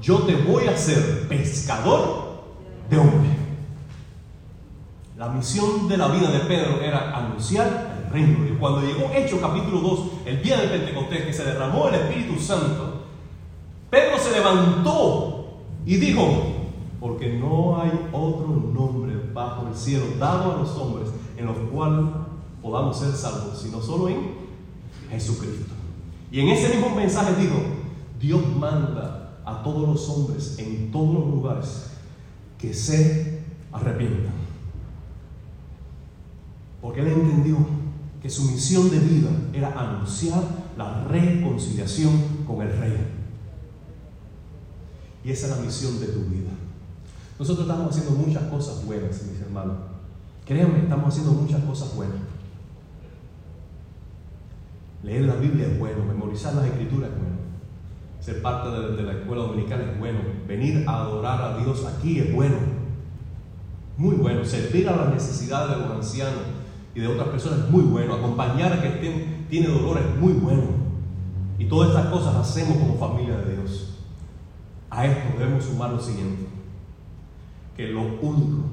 yo 0.00 0.18
te 0.20 0.34
voy 0.34 0.66
a 0.66 0.72
hacer 0.72 1.26
pescador 1.28 2.42
de 2.90 2.98
hombres. 2.98 3.32
La 5.16 5.28
misión 5.28 5.88
de 5.88 5.96
la 5.96 6.08
vida 6.08 6.30
de 6.30 6.40
Pedro 6.40 6.80
era 6.80 7.16
anunciar 7.16 7.96
el 8.06 8.12
reino 8.12 8.44
Dios. 8.44 8.56
Cuando 8.58 8.80
llegó 8.80 9.10
Hechos 9.12 9.40
capítulo 9.40 9.80
2, 9.80 10.00
el 10.26 10.42
día 10.42 10.56
del 10.56 10.70
Pentecostés, 10.70 11.26
que 11.26 11.32
se 11.32 11.44
derramó 11.44 11.88
el 11.88 11.94
Espíritu 11.94 12.40
Santo, 12.40 13.04
Pedro 13.90 14.18
se 14.18 14.32
levantó 14.32 15.58
y 15.84 15.96
dijo, 15.96 16.24
porque 17.00 17.34
no 17.34 17.80
hay 17.80 17.90
otro 18.12 18.48
nombre 18.72 19.14
bajo 19.32 19.66
el 19.68 19.74
cielo 19.74 20.04
dado 20.18 20.52
a 20.52 20.58
los 20.58 20.70
hombres 20.76 21.10
en 21.36 21.46
los 21.46 21.56
cuales 21.72 22.04
podamos 22.62 22.98
ser 22.98 23.12
salvos, 23.12 23.60
sino 23.60 23.80
solo 23.80 24.08
en 24.08 24.34
Jesucristo. 25.10 25.74
Y 26.30 26.40
en 26.40 26.48
ese 26.48 26.74
mismo 26.74 26.94
mensaje 26.94 27.34
dijo, 27.40 27.56
Dios 28.20 28.42
manda 28.56 29.40
a 29.44 29.62
todos 29.62 29.88
los 29.88 30.08
hombres 30.08 30.58
en 30.58 30.92
todos 30.92 31.14
los 31.14 31.26
lugares 31.28 31.86
que 32.58 32.72
se 32.72 33.42
arrepientan. 33.72 34.34
Porque 36.80 37.00
él 37.00 37.08
entendió 37.08 37.56
que 38.22 38.30
su 38.30 38.44
misión 38.44 38.90
de 38.90 38.98
vida 38.98 39.30
era 39.52 39.72
anunciar 39.78 40.42
la 40.76 41.04
reconciliación 41.04 42.12
con 42.46 42.62
el 42.62 42.76
Rey. 42.78 42.96
Y 45.24 45.30
esa 45.30 45.46
es 45.46 45.56
la 45.56 45.62
misión 45.62 46.00
de 46.00 46.06
tu 46.06 46.20
vida. 46.20 46.50
Nosotros 47.38 47.66
estamos 47.66 47.96
haciendo 47.96 48.18
muchas 48.18 48.44
cosas 48.44 48.84
buenas, 48.84 49.22
mis 49.22 49.40
hermanos. 49.40 49.76
Créanme, 50.44 50.80
estamos 50.80 51.08
haciendo 51.08 51.32
muchas 51.32 51.62
cosas 51.64 51.94
buenas. 51.94 52.18
Leer 55.02 55.22
la 55.22 55.36
Biblia 55.36 55.66
es 55.66 55.78
bueno, 55.78 56.04
memorizar 56.04 56.54
las 56.54 56.66
escrituras 56.66 57.10
es 57.10 57.18
bueno. 57.18 57.40
Ser 58.20 58.42
parte 58.42 58.68
de, 58.68 59.02
la 59.02 59.12
escuela 59.12 59.44
dominical 59.44 59.80
es 59.80 59.98
bueno. 59.98 60.18
Venir 60.46 60.84
a 60.86 61.02
adorar 61.02 61.40
a 61.40 61.58
Dios 61.58 61.86
aquí 61.86 62.18
es 62.18 62.34
bueno. 62.34 62.56
Muy 63.96 64.16
bueno. 64.16 64.44
Servir 64.44 64.88
a 64.88 64.96
las 64.96 65.14
necesidades 65.14 65.76
de 65.76 65.82
los 65.82 65.96
ancianos 65.96 66.42
y 66.94 67.00
de 67.00 67.06
otras 67.06 67.28
personas 67.28 67.60
es 67.60 67.70
muy 67.70 67.82
bueno. 67.82 68.14
Acompañar 68.14 68.74
a 68.74 68.80
quien 68.82 69.46
tiene 69.48 69.68
dolor 69.68 69.98
es 69.98 70.20
muy 70.20 70.34
bueno. 70.34 70.64
Y 71.58 71.64
todas 71.64 71.90
estas 71.90 72.06
cosas 72.06 72.34
hacemos 72.34 72.76
como 72.76 72.98
familia 72.98 73.38
de 73.38 73.56
Dios. 73.56 73.98
A 74.90 75.06
esto 75.06 75.38
debemos 75.38 75.64
sumar 75.64 75.90
lo 75.92 76.00
siguiente 76.00 76.50
que 77.76 77.88
lo 77.88 78.02
único 78.02 78.64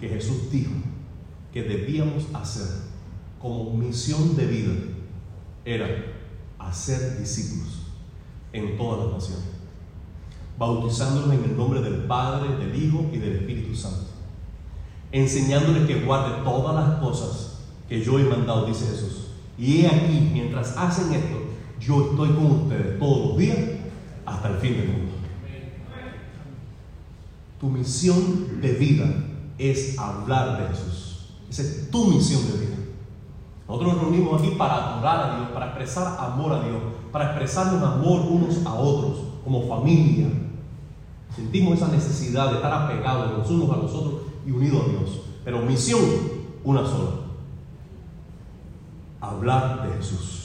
que 0.00 0.08
Jesús 0.08 0.50
dijo 0.50 0.72
que 1.52 1.62
debíamos 1.62 2.26
hacer 2.34 2.66
como 3.40 3.72
misión 3.74 4.34
de 4.34 4.46
vida 4.46 4.72
era 5.64 5.86
hacer 6.58 7.18
discípulos 7.18 7.82
en 8.52 8.76
todas 8.76 9.06
las 9.06 9.14
naciones, 9.14 9.48
bautizándolos 10.58 11.32
en 11.32 11.44
el 11.44 11.56
nombre 11.56 11.80
del 11.80 12.04
Padre, 12.04 12.56
del 12.56 12.82
Hijo 12.82 13.06
y 13.12 13.18
del 13.18 13.36
Espíritu 13.36 13.74
Santo, 13.74 14.06
enseñándoles 15.12 15.86
que 15.86 16.04
guarde 16.04 16.42
todas 16.44 16.74
las 16.74 17.00
cosas 17.00 17.58
que 17.88 18.02
yo 18.02 18.18
he 18.18 18.24
mandado, 18.24 18.66
dice 18.66 18.86
Jesús. 18.86 19.28
Y 19.58 19.82
he 19.82 19.86
aquí, 19.88 20.30
mientras 20.32 20.76
hacen 20.76 21.12
esto, 21.12 21.42
yo 21.80 22.10
estoy 22.10 22.28
con 22.30 22.46
ustedes 22.46 22.98
todos 22.98 23.28
los 23.28 23.38
días 23.38 23.58
hasta 24.26 24.48
el 24.48 24.56
fin 24.58 24.76
del 24.76 24.88
mundo. 24.88 25.12
Tu 27.60 27.68
misión 27.68 28.60
de 28.60 28.72
vida 28.72 29.06
es 29.58 29.98
hablar 29.98 30.60
de 30.60 30.68
Jesús. 30.68 31.28
Esa 31.48 31.62
es 31.62 31.90
tu 31.90 32.06
misión 32.06 32.42
de 32.50 32.66
vida. 32.66 32.73
Nosotros 33.66 33.94
nos 33.94 34.02
reunimos 34.02 34.40
aquí 34.40 34.50
para 34.56 34.74
adorar 34.74 35.30
a 35.30 35.36
Dios, 35.36 35.48
para 35.50 35.66
expresar 35.66 36.16
amor 36.20 36.52
a 36.52 36.62
Dios, 36.62 36.82
para 37.10 37.26
expresarnos 37.26 37.82
amor 37.82 38.20
unos 38.20 38.64
a 38.66 38.74
otros, 38.74 39.18
como 39.42 39.66
familia. 39.66 40.28
Sentimos 41.34 41.74
esa 41.78 41.88
necesidad 41.88 42.50
de 42.50 42.56
estar 42.56 42.72
apegados 42.72 43.38
los 43.38 43.50
unos 43.50 43.70
a 43.70 43.80
los 43.80 43.94
otros 43.94 44.14
y 44.46 44.50
unidos 44.50 44.82
a 44.84 44.90
Dios. 44.90 45.20
Pero 45.44 45.60
misión, 45.62 46.00
una 46.62 46.84
sola. 46.84 47.10
Hablar 49.20 49.88
de 49.88 49.96
Jesús. 49.96 50.40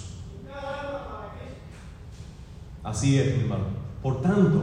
Así 2.83 3.19
es, 3.19 3.39
hermano. 3.39 3.65
Por 4.01 4.21
tanto, 4.21 4.61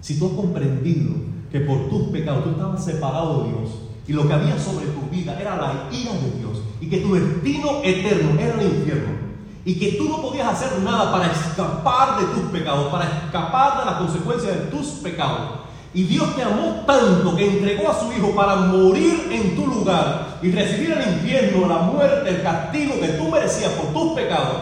si 0.00 0.18
tú 0.18 0.26
has 0.26 0.32
comprendido 0.32 1.12
que 1.52 1.60
por 1.60 1.90
tus 1.90 2.08
pecados 2.08 2.44
tú 2.44 2.50
estabas 2.50 2.84
separado 2.84 3.42
de 3.42 3.50
Dios 3.50 3.70
y 4.06 4.12
lo 4.14 4.26
que 4.26 4.32
había 4.32 4.58
sobre 4.58 4.86
tu 4.86 5.02
vida 5.10 5.38
era 5.38 5.56
la 5.56 5.88
ira 5.92 6.12
de 6.14 6.30
Dios 6.38 6.62
y 6.80 6.88
que 6.88 6.98
tu 6.98 7.14
destino 7.14 7.80
eterno 7.82 8.40
era 8.40 8.54
el 8.60 8.66
infierno 8.66 9.28
y 9.68 9.78
que 9.78 9.92
tú 9.98 10.08
no 10.08 10.22
podías 10.22 10.48
hacer 10.48 10.78
nada 10.80 11.12
para 11.12 11.30
escapar 11.30 12.18
de 12.18 12.26
tus 12.26 12.50
pecados, 12.50 12.90
para 12.90 13.04
escapar 13.04 13.80
de 13.80 13.84
las 13.84 13.94
consecuencias 13.96 14.54
de 14.54 14.64
tus 14.70 14.86
pecados. 15.02 15.60
Y 15.92 16.04
Dios 16.04 16.34
te 16.36 16.42
amó 16.42 16.84
tanto 16.86 17.36
que 17.36 17.46
entregó 17.46 17.90
a 17.90 18.00
su 18.00 18.10
Hijo 18.10 18.34
para 18.34 18.56
morir 18.56 19.28
en 19.30 19.56
tu 19.56 19.66
lugar 19.66 20.38
y 20.42 20.50
recibir 20.52 20.92
el 20.92 21.12
infierno, 21.14 21.68
la 21.68 21.80
muerte, 21.80 22.30
el 22.30 22.42
castigo 22.42 22.98
que 22.98 23.08
tú 23.08 23.28
merecías 23.28 23.72
por 23.72 23.92
tus 23.92 24.14
pecados. 24.14 24.56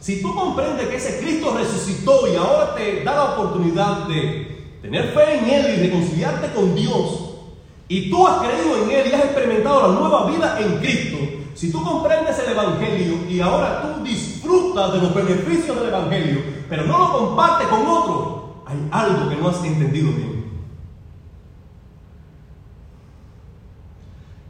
Si 0.00 0.20
tú 0.20 0.34
comprendes 0.34 0.88
que 0.88 0.96
ese 0.96 1.20
Cristo 1.20 1.54
resucitó 1.56 2.26
y 2.26 2.36
ahora 2.36 2.74
te 2.74 3.04
da 3.04 3.14
la 3.14 3.24
oportunidad 3.34 4.08
de 4.08 4.76
tener 4.82 5.12
fe 5.12 5.38
en 5.38 5.50
Él 5.50 5.74
y 5.74 5.86
reconciliarte 5.88 6.52
con 6.52 6.74
Dios, 6.74 7.34
y 7.86 8.10
tú 8.10 8.26
has 8.26 8.38
creído 8.38 8.82
en 8.82 8.90
Él 8.90 9.06
y 9.08 9.14
has 9.14 9.24
experimentado 9.24 9.88
la 9.88 10.00
nueva 10.00 10.26
vida 10.26 10.58
en 10.60 10.78
Cristo, 10.78 11.16
si 11.58 11.72
tú 11.72 11.82
comprendes 11.82 12.38
el 12.38 12.52
Evangelio 12.52 13.28
y 13.28 13.40
ahora 13.40 13.82
tú 13.82 14.04
disfrutas 14.04 14.92
de 14.92 15.00
los 15.00 15.12
beneficios 15.12 15.76
del 15.76 15.88
Evangelio, 15.88 16.40
pero 16.68 16.84
no 16.84 16.96
lo 16.96 17.18
compartes 17.18 17.66
con 17.66 17.84
otro, 17.84 18.62
hay 18.64 18.88
algo 18.92 19.28
que 19.28 19.34
no 19.34 19.48
has 19.48 19.64
entendido 19.64 20.12
bien. 20.12 20.44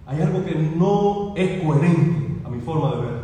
Hay 0.04 0.20
algo 0.20 0.44
que 0.44 0.54
no 0.54 1.32
es 1.34 1.62
coherente 1.62 2.42
a 2.44 2.50
mi 2.50 2.60
forma 2.60 2.90
de 2.90 3.00
ver. 3.00 3.20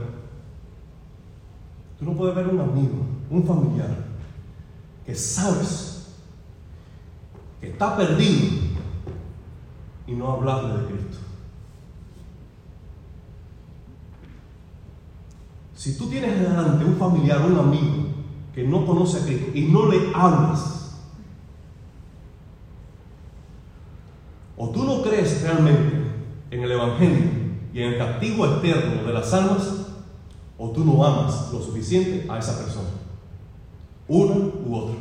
Tú 1.99 2.07
no 2.07 2.15
puedes 2.15 2.35
ver 2.35 2.49
un 2.49 2.61
amigo, 2.63 3.05
un 3.29 3.45
familiar, 3.45 3.95
que 5.05 5.15
sabes 5.15 6.17
está 7.61 7.95
perdido 7.99 8.63
y 10.07 10.13
no 10.13 10.33
hablarle 10.33 10.73
de 10.73 10.87
Cristo. 10.87 11.34
Si 15.85 15.99
tú 15.99 16.07
tienes 16.07 16.41
delante 16.41 16.83
un 16.83 16.97
familiar, 16.97 17.43
un 17.43 17.59
amigo 17.59 18.07
que 18.55 18.67
no 18.67 18.87
conoce 18.87 19.19
a 19.19 19.27
Cristo 19.27 19.51
y 19.53 19.65
no 19.65 19.87
le 19.91 20.13
hablas, 20.15 20.99
o 24.57 24.71
tú 24.71 24.83
no 24.83 25.03
crees 25.03 25.43
realmente 25.43 26.11
en 26.51 26.63
el 26.63 26.73
Evangelio 26.73 27.29
y 27.75 27.99
castigo 27.99 28.47
eterno 28.47 29.05
de 29.05 29.13
las 29.13 29.31
almas 29.35 29.89
o 30.57 30.71
tú 30.71 30.87
no 30.87 31.05
amas 31.05 31.53
lo 31.53 31.61
suficiente 31.61 32.27
a 32.31 32.39
esa 32.39 32.57
persona. 32.57 32.89
Una 34.09 34.37
u 34.37 34.75
otra. 34.75 34.97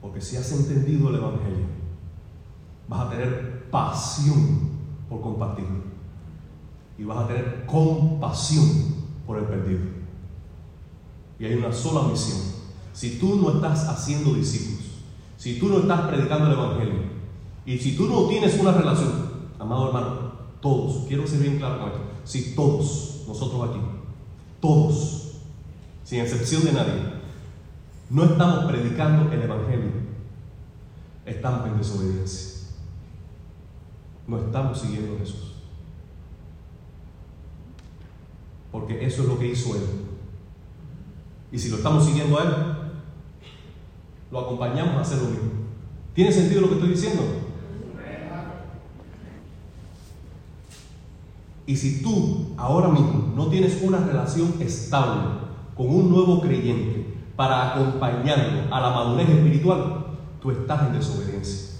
Porque 0.00 0.20
si 0.20 0.36
has 0.36 0.50
entendido 0.50 1.08
el 1.08 1.14
Evangelio, 1.14 1.66
vas 2.88 3.06
a 3.06 3.10
tener 3.10 3.70
pasión 3.70 4.70
por 5.08 5.20
compartirlo. 5.20 6.01
Y 6.98 7.04
vas 7.04 7.24
a 7.24 7.28
tener 7.28 7.66
compasión 7.66 8.68
por 9.26 9.38
el 9.38 9.44
perdido. 9.44 9.80
Y 11.38 11.46
hay 11.46 11.54
una 11.54 11.72
sola 11.72 12.08
misión. 12.08 12.38
Si 12.92 13.18
tú 13.18 13.36
no 13.36 13.54
estás 13.54 13.88
haciendo 13.88 14.34
discípulos, 14.34 14.84
si 15.36 15.58
tú 15.58 15.68
no 15.68 15.78
estás 15.78 16.02
predicando 16.02 16.46
el 16.46 16.52
Evangelio, 16.52 17.02
y 17.64 17.78
si 17.78 17.96
tú 17.96 18.06
no 18.06 18.26
tienes 18.26 18.58
una 18.58 18.72
relación, 18.72 19.10
amado 19.58 19.88
hermano, 19.88 20.32
todos, 20.60 21.06
quiero 21.08 21.26
ser 21.26 21.40
bien 21.40 21.58
claro 21.58 21.80
con 21.80 21.88
esto, 21.88 22.00
si 22.24 22.54
todos, 22.54 23.24
nosotros 23.26 23.70
aquí, 23.70 23.80
todos, 24.60 25.32
sin 26.04 26.20
excepción 26.20 26.64
de 26.64 26.72
nadie, 26.72 27.12
no 28.10 28.24
estamos 28.24 28.66
predicando 28.66 29.32
el 29.32 29.42
Evangelio, 29.42 29.90
estamos 31.24 31.66
en 31.66 31.78
desobediencia. 31.78 32.68
No 34.26 34.38
estamos 34.38 34.78
siguiendo 34.78 35.16
a 35.16 35.18
Jesús. 35.18 35.51
Porque 38.72 39.04
eso 39.04 39.22
es 39.22 39.28
lo 39.28 39.38
que 39.38 39.48
hizo 39.48 39.76
Él. 39.76 39.82
Y 41.52 41.58
si 41.58 41.68
lo 41.68 41.76
estamos 41.76 42.04
siguiendo 42.04 42.38
a 42.38 42.42
Él, 42.42 42.50
lo 44.32 44.40
acompañamos 44.40 44.96
a 44.96 45.00
hacer 45.02 45.18
lo 45.18 45.28
mismo. 45.28 45.50
¿Tiene 46.14 46.32
sentido 46.32 46.62
lo 46.62 46.68
que 46.68 46.74
estoy 46.74 46.90
diciendo? 46.90 47.22
Y 51.66 51.76
si 51.76 52.02
tú 52.02 52.48
ahora 52.56 52.88
mismo 52.88 53.32
no 53.36 53.46
tienes 53.46 53.80
una 53.82 53.98
relación 53.98 54.54
estable 54.60 55.22
con 55.76 55.88
un 55.88 56.10
nuevo 56.10 56.40
creyente 56.40 57.14
para 57.36 57.72
acompañarlo 57.72 58.74
a 58.74 58.80
la 58.80 58.90
madurez 58.90 59.28
espiritual, 59.28 60.06
tú 60.40 60.50
estás 60.50 60.88
en 60.88 60.92
desobediencia. 60.94 61.78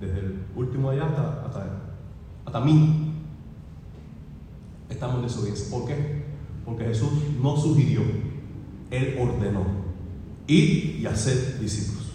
Desde 0.00 0.20
el 0.20 0.46
último 0.54 0.90
allá 0.90 1.06
hasta, 1.06 1.44
hasta, 1.46 1.66
hasta 2.46 2.60
mí, 2.60 3.07
estamos 4.88 5.16
en 5.16 5.22
desobediencia. 5.22 5.70
¿Por 5.70 5.86
qué? 5.86 6.24
Porque 6.64 6.84
Jesús 6.84 7.10
no 7.42 7.56
sugirió, 7.56 8.02
Él 8.90 9.18
ordenó 9.20 9.64
ir 10.46 11.00
y 11.00 11.06
hacer 11.06 11.58
discípulos. 11.60 12.06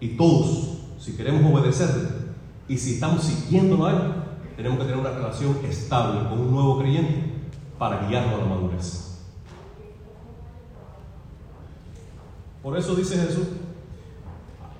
Y 0.00 0.08
todos, 0.16 0.78
si 0.98 1.12
queremos 1.12 1.52
obedecerle, 1.52 2.08
y 2.68 2.78
si 2.78 2.94
estamos 2.94 3.22
siguiéndolo 3.22 3.86
a 3.86 3.92
Él, 3.92 3.98
tenemos 4.56 4.78
que 4.78 4.84
tener 4.84 5.00
una 5.00 5.10
relación 5.10 5.58
estable 5.68 6.28
con 6.28 6.40
un 6.40 6.50
nuevo 6.50 6.78
creyente 6.78 7.34
para 7.78 8.08
guiarlo 8.08 8.36
a 8.36 8.38
la 8.38 8.44
madurez. 8.46 9.18
Por 12.62 12.78
eso 12.78 12.94
dice 12.94 13.16
Jesús, 13.16 13.46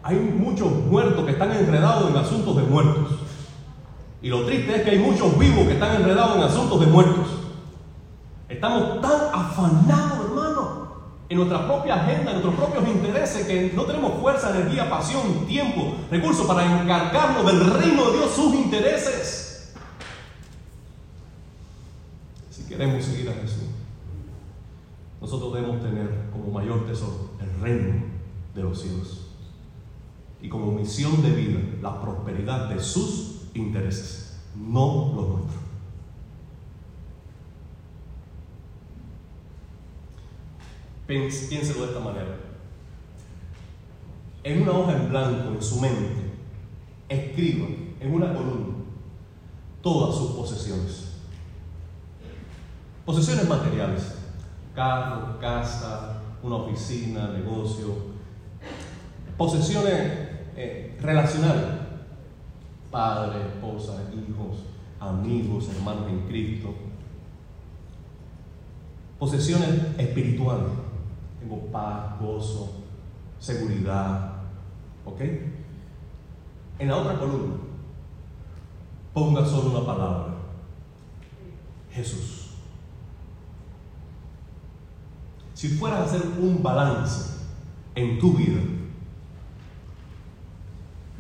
hay 0.03 0.17
muchos 0.17 0.71
muertos 0.87 1.25
que 1.25 1.33
están 1.33 1.53
enredados 1.53 2.11
en 2.11 2.17
asuntos 2.17 2.57
de 2.57 2.63
muertos. 2.63 3.24
Y 4.25 4.31
lo 4.31 4.47
triste 4.47 4.75
es 4.75 4.83
que 4.85 4.93
hay 4.93 4.99
muchos 4.99 5.39
vivos 5.39 5.67
que 5.67 5.75
están 5.75 5.97
enredados 5.97 6.39
en 6.39 6.45
asuntos 6.45 6.81
de 6.81 6.87
muertos. 6.87 7.27
Estamos 8.49 9.03
tan 9.03 9.21
afanados, 9.35 10.31
hermano, 10.31 10.89
en 11.29 11.37
nuestra 11.37 11.67
propia 11.67 11.97
agenda, 11.97 12.31
en 12.31 12.41
nuestros 12.41 12.55
propios 12.55 12.89
intereses, 12.89 13.47
que 13.47 13.71
no 13.77 13.83
tenemos 13.83 14.19
fuerza, 14.23 14.49
energía, 14.57 14.89
pasión, 14.89 15.45
tiempo, 15.47 15.97
recursos 16.11 16.47
para 16.47 16.65
encargarnos 16.65 17.45
del 17.45 17.71
reino 17.71 18.11
de 18.11 18.17
Dios, 18.17 18.31
sus 18.31 18.55
intereses. 18.55 19.75
Si 22.51 22.65
queremos 22.65 23.05
seguir 23.05 23.29
a 23.29 23.35
Jesús, 23.35 23.65
nosotros 25.21 25.53
debemos 25.53 25.83
tener 25.83 26.31
como 26.33 26.51
mayor 26.51 26.87
tesoro 26.87 27.29
el 27.43 27.61
reino 27.61 28.03
de 28.55 28.63
los 28.63 28.81
cielos 28.81 29.27
y 30.41 30.49
como 30.49 30.73
misión 30.73 31.23
de 31.23 31.31
vida 31.31 31.61
la 31.83 32.01
prosperidad 32.01 32.71
de 32.71 32.81
sus 32.81 33.34
intereses, 33.55 34.41
no 34.55 35.13
los 35.15 35.29
nuestros. 35.29 35.65
Piénselo 41.07 41.83
de 41.83 41.87
esta 41.87 42.01
manera. 42.01 42.37
En 44.43 44.63
una 44.63 44.73
hoja 44.73 44.97
en 44.97 45.09
blanco, 45.09 45.55
en 45.55 45.63
su 45.63 45.81
mente, 45.81 46.33
escriba 47.09 47.67
en 48.01 48.15
una 48.15 48.35
columna 48.35 48.75
todas 49.83 50.17
sus 50.17 50.33
posesiones. 50.33 51.13
Posesiones 53.05 53.49
materiales, 53.49 54.15
carro, 54.75 55.39
casa, 55.39 56.23
una 56.43 56.57
oficina, 56.57 57.29
negocio, 57.29 57.95
posesiones 59.37 60.29
eh, 60.57 60.99
relacionales, 61.01 61.84
padre, 62.95 63.49
esposa, 63.49 64.05
hijos, 64.13 64.59
amigos, 65.01 65.69
hermanos 65.69 66.09
en 66.09 66.29
Cristo, 66.29 66.73
posesiones 69.19 69.99
espirituales, 69.99 70.71
tengo 71.41 71.59
paz, 71.73 72.21
gozo, 72.21 72.85
seguridad. 73.41 74.35
¿Ok? 75.05 75.21
En 76.79 76.89
la 76.89 76.97
otra 76.97 77.19
columna, 77.19 77.57
ponga 79.13 79.45
solo 79.45 79.77
una 79.77 79.85
palabra. 79.85 80.35
Jesús. 81.91 82.51
Si 85.53 85.69
fueras 85.69 85.99
a 85.99 86.05
hacer 86.05 86.23
un 86.41 86.63
balance 86.63 87.41
en 87.97 88.21
tu 88.21 88.35
vida, 88.35 88.61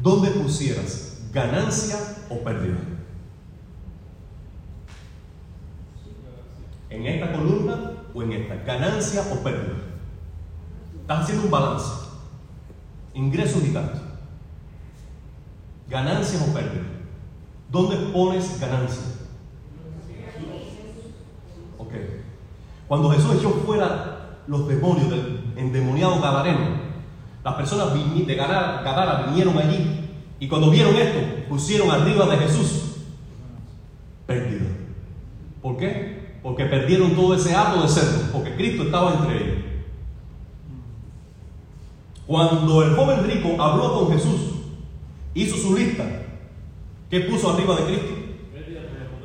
¿dónde 0.00 0.30
pusieras 0.30 1.13
ganancia 1.34 1.96
o 2.30 2.38
pérdida? 2.38 2.78
¿En 6.88 7.06
esta 7.06 7.32
columna 7.32 7.92
o 8.14 8.22
en 8.22 8.32
esta? 8.32 8.54
¿Ganancia 8.64 9.22
o 9.32 9.42
pérdida? 9.42 9.74
Estás 11.00 11.24
haciendo 11.24 11.44
un 11.44 11.50
balance. 11.50 11.86
Ingresos 13.14 13.64
y 13.64 13.72
gastos. 13.72 14.00
Ganancias 15.88 16.48
o 16.48 16.54
pérdida. 16.54 16.84
¿Dónde 17.68 17.96
pones 18.12 18.60
ganancia? 18.60 19.02
Ok. 21.78 21.92
Cuando 22.86 23.10
Jesús 23.10 23.34
echó 23.38 23.50
fuera 23.66 24.38
los 24.46 24.68
demonios 24.68 25.10
del 25.10 25.52
endemoniado 25.56 26.20
Gadareno, 26.20 26.84
las 27.42 27.54
personas 27.54 27.92
de 27.92 28.34
Gadara 28.36 29.26
vinieron 29.26 29.58
allí 29.58 30.03
y 30.44 30.46
cuando 30.46 30.68
vieron 30.68 30.94
esto, 30.94 31.20
pusieron 31.48 31.90
arriba 31.90 32.26
de 32.26 32.37
Jesús 32.37 32.83
pérdida. 34.26 34.66
¿Por 35.62 35.78
qué? 35.78 36.38
Porque 36.42 36.66
perdieron 36.66 37.16
todo 37.16 37.35
ese 37.35 37.54
acto 37.54 37.80
de 37.80 37.88
ser, 37.88 38.04
porque 38.30 38.54
Cristo 38.54 38.83
estaba 38.83 39.14
entre 39.14 39.37
ellos. 39.37 39.64
Cuando 42.26 42.83
el 42.83 42.94
joven 42.94 43.24
rico 43.24 43.57
habló 43.59 43.94
con 43.94 44.12
Jesús, 44.12 44.40
hizo 45.33 45.57
su 45.57 45.74
lista, 45.74 46.04
¿qué 47.09 47.20
puso 47.20 47.50
arriba 47.50 47.76
de 47.76 47.85
Cristo? 47.85 48.14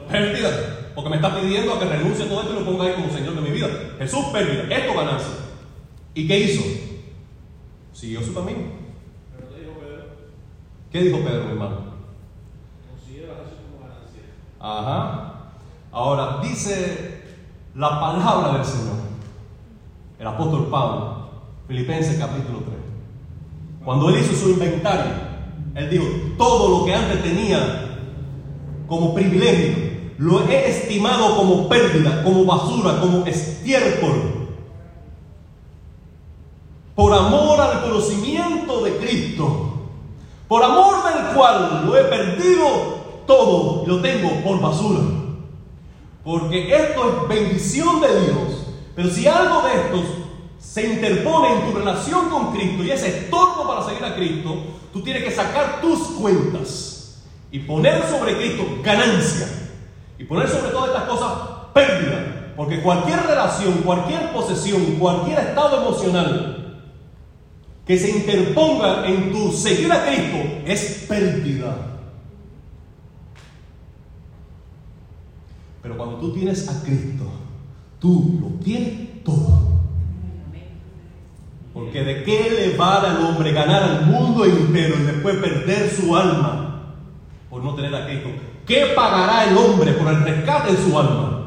Pérdida. 0.10 0.92
Porque 0.96 1.10
me 1.10 1.18
está 1.18 1.38
pidiendo 1.38 1.74
a 1.74 1.80
que 1.80 1.86
renuncie 1.86 2.24
a 2.24 2.30
todo 2.30 2.44
esto 2.44 2.54
y 2.54 2.60
lo 2.60 2.66
ponga 2.66 2.86
ahí 2.86 2.94
como 2.94 3.12
Señor 3.12 3.36
de 3.36 3.42
mi 3.42 3.50
vida. 3.50 3.68
Jesús, 3.98 4.24
pérdida. 4.32 4.74
Esto 4.74 4.94
ganancia. 4.94 5.34
¿Y 6.14 6.26
qué 6.30 6.40
hizo? 6.40 6.64
Siguió 7.92 8.24
su 8.24 8.34
camino. 8.34 8.79
¿Qué 10.92 11.04
dijo 11.04 11.20
Pedro, 11.20 11.44
mi 11.46 11.52
hermano? 11.52 11.78
Ajá. 14.60 15.52
Ahora, 15.92 16.40
dice 16.42 17.24
la 17.76 18.00
palabra 18.00 18.54
del 18.54 18.66
Señor. 18.66 18.96
El 20.18 20.28
apóstol 20.28 20.68
Pablo, 20.70 21.30
Filipenses 21.68 22.18
capítulo 22.18 22.60
3. 22.60 22.76
Cuando 23.86 24.10
él 24.10 24.20
hizo 24.20 24.34
su 24.34 24.50
inventario, 24.50 25.14
él 25.76 25.90
dijo, 25.90 26.06
todo 26.38 26.80
lo 26.80 26.86
que 26.86 26.94
antes 26.94 27.24
tenía 27.24 27.98
como 28.88 29.14
privilegio, 29.14 29.90
lo 30.18 30.42
he 30.50 30.70
estimado 30.70 31.38
como 31.38 31.70
pérdida, 31.70 32.24
como 32.24 32.44
basura, 32.44 33.00
como 33.00 33.26
estiércol. 33.26 34.50
Por 36.96 37.14
amor 37.14 37.62
al 37.62 37.84
conocimiento 37.84 38.84
de 38.84 38.98
Cristo, 38.98 39.69
por 40.50 40.64
amor 40.64 40.96
del 41.04 41.36
cual 41.36 41.84
lo 41.86 41.96
he 41.96 42.04
perdido 42.06 42.66
todo 43.28 43.84
y 43.86 43.88
lo 43.88 44.02
tengo 44.02 44.32
por 44.44 44.60
basura. 44.60 45.00
Porque 46.24 46.76
esto 46.76 47.08
es 47.08 47.30
bendición 47.30 48.02
de 48.02 48.22
Dios. 48.22 48.66
Pero 48.96 49.10
si 49.10 49.28
algo 49.28 49.62
de 49.62 49.76
estos 49.76 50.06
se 50.60 50.88
interpone 50.88 51.54
en 51.54 51.72
tu 51.72 51.78
relación 51.78 52.30
con 52.30 52.52
Cristo 52.52 52.84
y 52.84 52.90
es 52.90 53.04
estorbo 53.04 53.68
para 53.68 53.84
seguir 53.86 54.04
a 54.04 54.16
Cristo, 54.16 54.56
tú 54.92 55.02
tienes 55.02 55.24
que 55.24 55.32
sacar 55.32 55.82
tus 55.82 56.00
cuentas 56.20 57.22
y 57.52 57.60
poner 57.60 58.04
sobre 58.10 58.36
Cristo 58.36 58.64
ganancia 58.84 59.48
y 60.18 60.24
poner 60.24 60.50
sobre 60.50 60.72
todas 60.72 60.90
estas 60.90 61.04
cosas 61.04 61.32
pérdida, 61.74 62.54
porque 62.58 62.82
cualquier 62.82 63.22
relación, 63.22 63.74
cualquier 63.86 64.34
posesión, 64.34 64.84
cualquier 65.00 65.40
estado 65.40 65.82
emocional 65.82 66.59
que 67.90 67.98
se 67.98 68.12
interponga 68.12 69.08
en 69.08 69.32
tu 69.32 69.52
seguir 69.52 69.92
a 69.92 70.06
Cristo 70.06 70.38
es 70.64 71.08
pérdida. 71.10 71.76
Pero 75.82 75.98
cuando 75.98 76.18
tú 76.18 76.32
tienes 76.32 76.70
a 76.70 76.84
Cristo, 76.84 77.24
tú 78.00 78.38
lo 78.44 78.64
tienes 78.64 79.24
todo. 79.24 79.80
Porque 81.74 82.04
de 82.04 82.24
qué 82.24 82.52
le 82.52 82.78
vale 82.78 83.08
al 83.08 83.26
hombre 83.26 83.54
ganar 83.54 83.82
al 83.82 84.06
mundo 84.06 84.46
entero 84.46 84.94
y 85.00 85.06
después 85.06 85.38
perder 85.38 85.90
su 85.90 86.16
alma 86.16 86.94
por 87.50 87.64
no 87.64 87.74
tener 87.74 87.96
a 87.96 88.06
Cristo. 88.06 88.30
¿Qué 88.68 88.92
pagará 88.96 89.50
el 89.50 89.58
hombre 89.58 89.94
por 89.94 90.14
el 90.14 90.22
rescate 90.22 90.74
de 90.74 90.78
su 90.78 91.00
alma? 91.00 91.39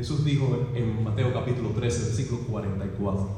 Jesús 0.00 0.24
dijo 0.24 0.46
en 0.74 1.04
Mateo 1.04 1.30
capítulo 1.30 1.72
13, 1.76 2.04
versículo 2.04 2.40
44, 2.48 3.28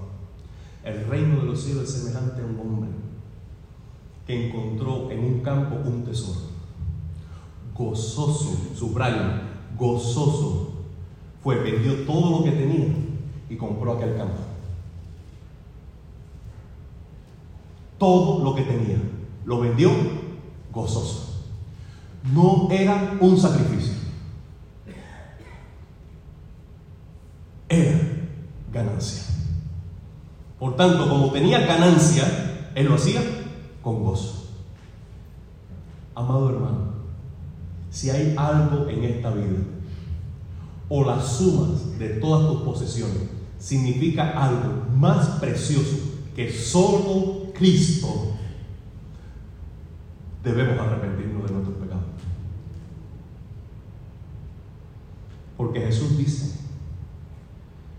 el 0.85 1.07
reino 1.09 1.41
de 1.41 1.47
los 1.47 1.61
cielos 1.61 1.83
es 1.83 1.91
semejante 1.91 2.41
a 2.41 2.45
un 2.45 2.61
hombre 2.61 2.89
que 4.25 4.47
encontró 4.47 5.11
en 5.11 5.25
un 5.25 5.41
campo 5.41 5.75
un 5.85 6.05
tesoro, 6.05 6.39
gozoso, 7.75 8.57
subrayo, 8.77 9.41
gozoso, 9.77 10.71
fue, 11.43 11.57
vendió 11.57 12.07
todo 12.07 12.39
lo 12.39 12.45
que 12.45 12.53
tenía 12.53 12.95
y 13.51 13.57
compró 13.57 13.95
aquel 13.95 14.17
campo. 14.17 14.39
Todo 17.99 18.45
lo 18.45 18.55
que 18.55 18.63
tenía, 18.63 18.99
lo 19.45 19.59
vendió 19.59 19.91
gozoso. 20.73 21.43
No 22.33 22.69
era 22.71 23.19
un 23.21 23.37
sacrificio. 23.37 24.03
Era 27.73 27.99
ganancia. 28.71 29.35
Por 30.73 30.89
tanto, 30.89 31.07
como 31.07 31.31
tenía 31.31 31.67
ganancia, 31.67 32.71
él 32.75 32.87
lo 32.87 32.95
hacía 32.95 33.21
con 33.83 34.03
gozo. 34.03 34.49
Amado 36.15 36.49
hermano, 36.49 36.93
si 37.91 38.09
hay 38.09 38.35
algo 38.39 38.89
en 38.89 39.05
esta 39.05 39.31
vida 39.33 39.59
o 40.89 41.05
las 41.05 41.27
sumas 41.37 41.99
de 41.99 42.09
todas 42.09 42.51
tus 42.51 42.63
posesiones 42.63 43.19
significa 43.59 44.31
algo 44.31 44.87
más 44.97 45.29
precioso 45.41 45.99
que 46.35 46.51
solo 46.51 47.53
Cristo, 47.53 48.33
debemos 50.43 50.79
arrepentirnos 50.79 51.47
de 51.49 51.53
nuestros 51.53 51.77
pecados. 51.77 52.05
Porque 55.59 55.81
Jesús 55.83 56.17
dice 56.17 56.61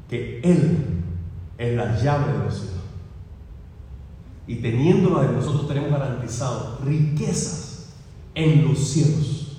que 0.09 0.39
Él 0.39 1.02
es 1.57 1.75
la 1.75 1.99
llave 2.01 2.33
de 2.33 2.39
los 2.45 2.53
cielos. 2.53 2.73
Y 4.47 4.55
teniéndola 4.55 5.27
de 5.27 5.33
nosotros 5.33 5.67
tenemos 5.67 5.91
garantizado 5.91 6.79
riquezas 6.85 7.93
en 8.35 8.67
los 8.67 8.79
cielos. 8.79 9.57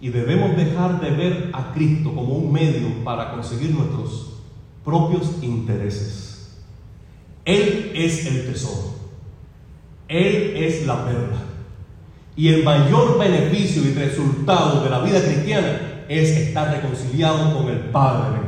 Y 0.00 0.10
debemos 0.10 0.56
dejar 0.56 1.00
de 1.00 1.10
ver 1.10 1.50
a 1.52 1.72
Cristo 1.72 2.14
como 2.14 2.34
un 2.34 2.52
medio 2.52 3.02
para 3.02 3.32
conseguir 3.32 3.70
nuestros 3.70 4.40
propios 4.84 5.42
intereses. 5.42 6.58
Él 7.44 7.92
es 7.94 8.26
el 8.26 8.46
tesoro. 8.46 8.94
Él 10.08 10.52
es 10.56 10.86
la 10.86 11.04
perla. 11.04 11.38
Y 12.36 12.48
el 12.48 12.64
mayor 12.64 13.18
beneficio 13.18 13.82
y 13.82 13.94
resultado 13.94 14.84
de 14.84 14.90
la 14.90 15.00
vida 15.00 15.22
cristiana 15.22 16.04
es 16.08 16.30
estar 16.30 16.70
reconciliado 16.70 17.56
con 17.56 17.72
el 17.72 17.78
Padre. 17.90 18.45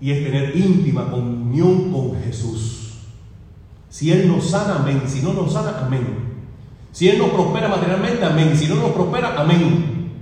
Y 0.00 0.12
es 0.12 0.24
tener 0.24 0.56
íntima 0.56 1.10
comunión 1.10 1.92
con 1.92 2.22
Jesús. 2.22 2.92
Si 3.88 4.12
Él 4.12 4.28
nos 4.28 4.50
sana, 4.50 4.76
amén. 4.76 5.02
Si 5.06 5.22
no 5.22 5.32
nos 5.32 5.52
sana, 5.52 5.78
amén. 5.84 6.06
Si 6.92 7.08
Él 7.08 7.18
nos 7.18 7.30
prospera 7.30 7.68
materialmente, 7.68 8.24
amén. 8.24 8.56
Si 8.56 8.66
no 8.66 8.76
nos 8.76 8.92
prospera, 8.92 9.34
amén. 9.38 10.12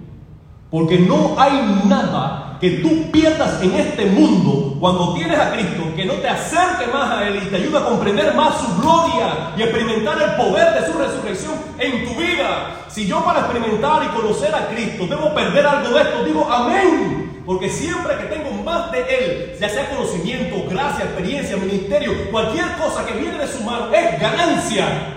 Porque 0.70 0.98
no 0.98 1.34
hay 1.38 1.82
nada 1.86 2.46
que 2.60 2.70
tú 2.70 3.10
pierdas 3.12 3.62
en 3.62 3.74
este 3.74 4.06
mundo 4.06 4.76
cuando 4.80 5.14
tienes 5.14 5.38
a 5.38 5.52
Cristo 5.52 5.84
que 5.94 6.04
no 6.04 6.14
te 6.14 6.28
acerque 6.28 6.86
más 6.92 7.10
a 7.10 7.28
Él 7.28 7.42
y 7.42 7.46
te 7.50 7.56
ayude 7.56 7.78
a 7.78 7.84
comprender 7.84 8.34
más 8.34 8.60
su 8.60 8.80
gloria 8.80 9.52
y 9.56 9.62
experimentar 9.62 10.20
el 10.20 10.36
poder 10.36 10.80
de 10.80 10.86
su 10.86 10.98
resurrección 10.98 11.54
en 11.78 12.06
tu 12.06 12.14
vida. 12.18 12.86
Si 12.88 13.06
yo 13.06 13.22
para 13.24 13.40
experimentar 13.40 14.04
y 14.04 14.08
conocer 14.08 14.54
a 14.54 14.68
Cristo 14.68 15.06
debo 15.06 15.34
perder 15.34 15.66
algo 15.66 15.94
de 15.94 16.02
esto, 16.02 16.24
digo 16.24 16.48
amén. 16.50 17.15
Porque 17.46 17.70
siempre 17.70 18.18
que 18.18 18.24
tengo 18.24 18.50
más 18.64 18.90
de 18.90 19.02
Él, 19.02 19.56
ya 19.58 19.68
sea 19.68 19.88
conocimiento, 19.88 20.68
gracia, 20.68 21.04
experiencia, 21.04 21.56
ministerio, 21.56 22.28
cualquier 22.32 22.72
cosa 22.76 23.06
que 23.06 23.14
viene 23.14 23.38
de 23.38 23.46
su 23.46 23.62
mano 23.62 23.94
es 23.94 24.20
ganancia. 24.20 25.12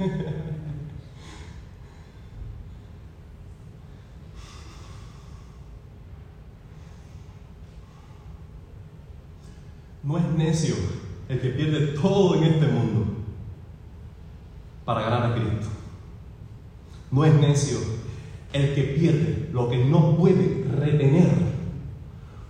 No 10.02 10.16
es 10.16 10.24
necio 10.24 10.74
el 11.28 11.40
que 11.40 11.50
pierde 11.50 11.88
todo 11.88 12.34
en 12.34 12.44
este 12.44 12.66
mundo 12.66 13.04
para 14.84 15.02
ganar 15.02 15.26
a 15.26 15.34
Cristo. 15.34 15.68
No 17.12 17.24
es 17.24 17.34
necio 17.34 17.99
el 18.52 18.74
que 18.74 18.82
pierde 18.82 19.48
lo 19.52 19.68
que 19.68 19.84
no 19.84 20.16
puede 20.16 20.64
retener 20.78 21.50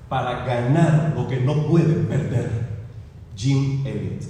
para 0.08 0.44
ganar 0.44 1.12
lo 1.14 1.28
que 1.28 1.40
no 1.40 1.66
puede 1.66 1.94
perder. 1.94 2.68
Jim 3.36 3.86
Elliot. 3.86 4.24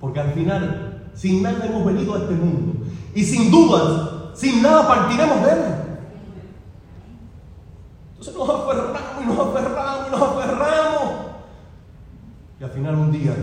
Porque 0.00 0.20
al 0.20 0.32
final, 0.32 1.10
sin 1.14 1.42
nada 1.42 1.66
hemos 1.66 1.84
venido 1.84 2.14
a 2.14 2.18
este 2.18 2.34
mundo. 2.34 2.84
Y 3.14 3.22
sin 3.22 3.50
dudas, 3.50 4.10
sin 4.34 4.62
nada 4.62 4.88
partiremos 4.88 5.44
de 5.44 5.50
él. 5.52 5.64
Entonces 8.10 8.34
nos 8.34 8.48
aferramos 8.48 9.22
y 9.22 9.26
nos 9.26 9.38
aferramos 9.38 10.08
y 10.08 10.10
nos 10.10 10.22
aferramos. 10.22 11.12
Y 12.58 12.64
al 12.64 12.70
final 12.70 12.94
un 12.94 13.12
día 13.12 13.34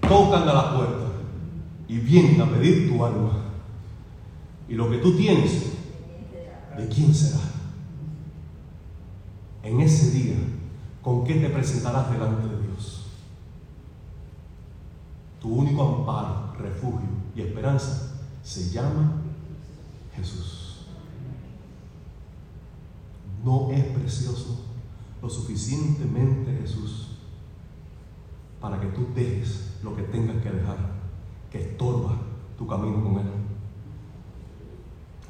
tocan 0.00 0.48
a 0.48 0.54
la 0.54 0.74
puerta 0.74 1.06
y 1.88 1.98
vienen 1.98 2.40
a 2.40 2.46
pedir 2.46 2.90
tu 2.90 3.04
alma. 3.04 3.51
Y 4.68 4.74
lo 4.74 4.90
que 4.90 4.98
tú 4.98 5.16
tienes, 5.16 5.72
¿de 6.76 6.88
quién 6.88 7.14
será? 7.14 7.40
En 9.62 9.80
ese 9.80 10.10
día, 10.10 10.36
¿con 11.02 11.24
qué 11.24 11.34
te 11.34 11.48
presentarás 11.48 12.10
delante 12.10 12.48
de 12.48 12.62
Dios? 12.66 13.06
Tu 15.40 15.48
único 15.48 15.82
amparo, 15.82 16.54
refugio 16.58 17.08
y 17.34 17.42
esperanza 17.42 18.14
se 18.42 18.70
llama 18.70 19.22
Jesús. 20.14 20.86
No 23.44 23.70
es 23.70 23.84
precioso 23.86 24.60
lo 25.20 25.28
suficientemente 25.28 26.58
Jesús 26.60 27.08
para 28.60 28.80
que 28.80 28.86
tú 28.88 29.08
dejes 29.14 29.78
lo 29.82 29.96
que 29.96 30.02
tengas 30.02 30.42
que 30.42 30.50
dejar, 30.50 30.78
que 31.50 31.60
estorba 31.60 32.16
tu 32.56 32.66
camino 32.66 33.02
con 33.02 33.18
Él. 33.18 33.31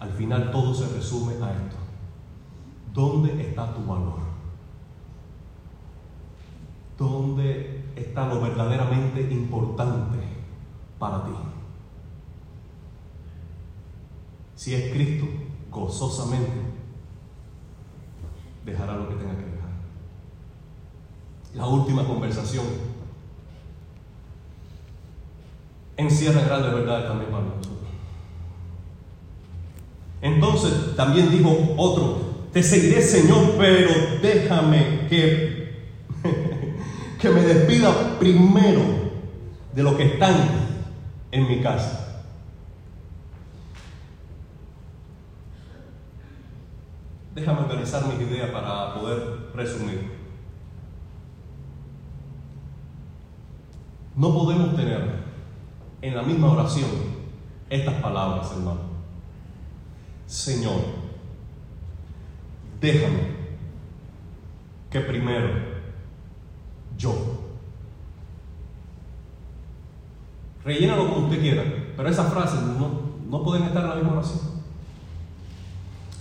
Al 0.03 0.11
final 0.11 0.51
todo 0.51 0.75
se 0.75 0.93
resume 0.93 1.35
a 1.35 1.53
esto. 1.53 1.77
¿Dónde 2.93 3.41
está 3.41 3.73
tu 3.73 3.85
valor? 3.87 4.19
¿Dónde 6.99 7.85
está 7.95 8.27
lo 8.27 8.41
verdaderamente 8.41 9.21
importante 9.31 10.19
para 10.99 11.25
ti? 11.25 11.31
Si 14.57 14.75
es 14.75 14.93
Cristo, 14.93 15.25
gozosamente 15.71 16.51
dejará 18.67 18.97
lo 18.97 19.09
que 19.09 19.15
tenga 19.15 19.37
que 19.37 19.45
dejar. 19.45 19.71
La 21.55 21.67
última 21.69 22.05
conversación 22.05 22.67
encierra 25.97 26.41
grandes 26.43 26.75
verdades 26.75 27.07
también 27.07 27.31
para 27.31 27.45
nosotros. 27.45 27.72
Entonces 30.23 30.95
también 30.95 31.31
dijo 31.33 31.75
otro, 31.77 32.47
te 32.53 32.63
seguiré 32.63 33.03
Señor, 33.03 33.55
pero 33.59 33.91
déjame 34.23 35.09
que, 35.09 35.89
que 37.21 37.29
me 37.29 37.43
despida 37.43 38.19
primero 38.21 38.81
de 39.75 39.83
lo 39.83 39.97
que 39.97 40.05
están 40.05 40.35
en 41.33 41.49
mi 41.49 41.61
casa. 41.61 41.99
Déjame 47.35 47.61
organizar 47.61 48.05
mis 48.07 48.29
ideas 48.29 48.51
para 48.51 48.95
poder 48.95 49.51
resumir. 49.55 50.13
No 54.15 54.35
podemos 54.35 54.77
tener 54.77 55.23
en 56.03 56.15
la 56.15 56.23
misma 56.23 56.53
oración 56.53 56.91
estas 57.71 57.95
palabras, 57.95 58.53
hermano. 58.53 58.92
Señor, 60.33 60.81
déjame 62.81 63.37
que 64.91 65.01
primero 65.01 65.51
yo. 66.97 67.15
Rellénalo 70.65 71.11
como 71.11 71.27
usted 71.27 71.39
quiera, 71.39 71.63
pero 71.95 72.09
esas 72.09 72.33
frases 72.33 72.63
no, 72.63 73.13
no 73.29 73.45
pueden 73.45 73.65
estar 73.65 73.83
en 73.83 73.89
la 73.91 73.97
misma 73.97 74.13
oración. 74.13 74.41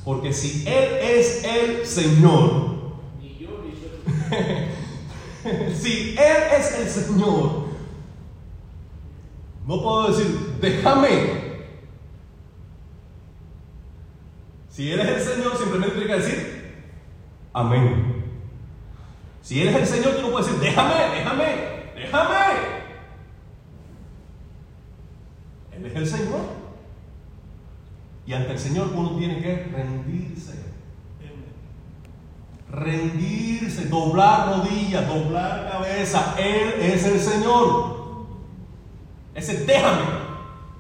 Porque 0.04 0.34
si 0.34 0.68
Él 0.68 0.98
es 1.02 1.46
el 1.46 1.86
Señor, 1.86 2.98
Ni 3.22 3.38
yo 3.38 3.64
ni 3.64 3.72
yo. 3.72 5.74
si 5.82 6.18
Él 6.18 6.60
es 6.60 6.80
el 6.80 6.90
Señor, 6.90 7.68
no 9.66 9.82
puedo 9.82 10.10
decir, 10.10 10.58
déjame. 10.60 11.41
Si 14.72 14.90
Él 14.90 15.02
es 15.02 15.08
el 15.08 15.36
Señor, 15.36 15.58
simplemente 15.58 15.96
tiene 15.96 16.08
que 16.08 16.20
decir, 16.22 16.86
amén. 17.54 18.24
Si 19.42 19.62
Él 19.62 19.68
es 19.68 19.76
el 19.76 19.88
Señor, 19.88 20.16
tú 20.16 20.22
no 20.22 20.32
puedes 20.32 20.48
decir, 20.48 20.62
déjame, 20.62 20.94
déjame, 21.14 21.46
déjame. 21.94 22.36
Él 25.74 25.86
es 25.86 25.96
el 25.96 26.08
Señor. 26.08 26.40
Y 28.26 28.34
ante 28.34 28.54
el 28.54 28.60
Señor 28.60 28.92
uno 28.96 29.18
tiene 29.18 29.42
que 29.42 29.70
rendirse. 29.76 30.54
Rendirse, 32.72 33.90
doblar 33.90 34.48
rodillas, 34.48 35.06
doblar 35.06 35.70
cabeza. 35.70 36.36
Él 36.40 36.76
es 36.80 37.04
el 37.06 37.20
Señor. 37.20 38.26
Ese 39.36 39.66
déjame. 39.66 40.06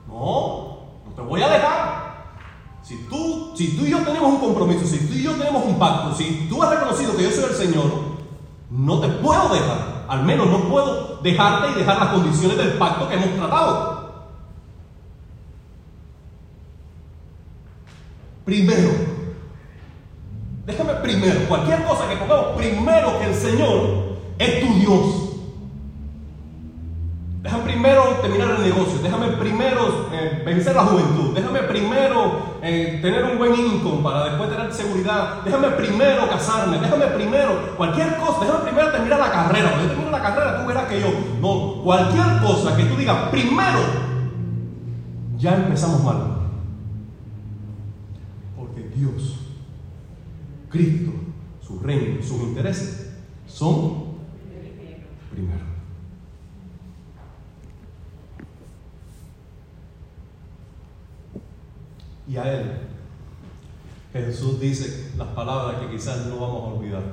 No, 0.08 0.80
no 1.06 1.12
te 1.14 1.22
voy 1.22 1.42
a 1.42 1.50
dejar. 1.50 2.01
Si 2.92 2.98
tú, 3.10 3.54
si 3.56 3.78
tú 3.78 3.86
y 3.86 3.92
yo 3.92 4.00
tenemos 4.00 4.34
un 4.34 4.39
compromiso, 4.42 4.86
si 4.86 4.98
tú 5.08 5.14
y 5.14 5.24
yo 5.24 5.32
tenemos 5.36 5.64
un 5.66 5.80
pacto, 5.80 6.14
si 6.14 6.46
tú 6.50 6.62
has 6.62 6.72
reconocido 6.72 7.16
que 7.16 7.24
yo 7.24 7.32
soy 7.32 7.46
el 7.46 7.56
Señor, 7.56 7.89
no 8.70 9.00
te 9.00 9.08
puedo 9.08 9.48
dejar. 9.48 10.04
Al 10.10 10.26
menos 10.26 10.48
no 10.48 10.68
puedo 10.68 11.22
dejarte 11.24 11.72
y 11.72 11.80
dejar 11.80 12.00
las 12.00 12.10
condiciones 12.10 12.58
del 12.58 12.74
pacto 12.74 13.08
que 13.08 13.16
hemos 13.16 13.34
tratado. 13.38 14.28
Primero, 18.44 18.89
déjame 20.66 20.94
primero, 20.96 21.48
cualquier 21.48 21.86
cosa 21.86 22.10
que 22.10 22.18
pongamos 22.18 22.58
primero 22.58 23.20
que 23.20 23.26
el 23.28 23.36
Señor 23.36 24.18
es 24.38 24.60
tu 24.60 24.74
Dios. 24.74 25.20
Terminar 28.22 28.51
el 28.51 28.61
negocio, 28.61 28.99
déjame 29.01 29.28
primero 29.30 30.09
eh, 30.13 30.41
vencer 30.45 30.76
la 30.76 30.84
juventud, 30.84 31.34
déjame 31.34 31.63
primero 31.63 32.57
eh, 32.61 32.99
tener 33.01 33.26
un 33.26 33.38
buen 33.38 33.53
income 33.55 34.03
para 34.03 34.26
después 34.26 34.49
tener 34.49 34.74
seguridad, 34.74 35.41
déjame 35.43 35.69
primero 35.72 36.30
casarme, 36.30 36.78
déjame 36.78 37.07
primero 37.07 37.76
cualquier 37.78 38.15
cosa, 38.17 38.45
déjame 38.45 38.63
primero 38.63 38.91
terminar 38.91 39.19
la 39.19 39.32
carrera, 39.32 39.69
cuando 39.69 39.84
yo 39.84 39.89
termine 39.89 40.11
la 40.11 40.22
carrera 40.22 40.61
tú 40.61 40.67
verás 40.67 40.88
que 40.88 41.01
yo, 41.01 41.07
no, 41.41 41.84
cualquier 41.84 42.41
cosa 42.41 42.76
que 42.76 42.84
tú 42.86 42.95
digas 42.95 43.30
primero, 43.32 43.80
ya 45.38 45.55
empezamos 45.55 46.03
mal. 46.03 46.38
Porque 48.55 48.82
Dios, 48.95 49.39
Cristo, 50.69 51.11
su 51.61 51.80
reino, 51.80 52.22
sus 52.22 52.41
intereses 52.41 53.13
son 53.47 54.11
primero. 55.32 55.70
Y 62.32 62.38
a 62.38 62.49
Él, 62.49 62.71
Jesús 64.13 64.57
dice 64.57 65.11
las 65.17 65.27
palabras 65.29 65.82
que 65.82 65.89
quizás 65.89 66.27
no 66.27 66.39
vamos 66.39 66.63
a 66.63 66.75
olvidar. 66.75 67.03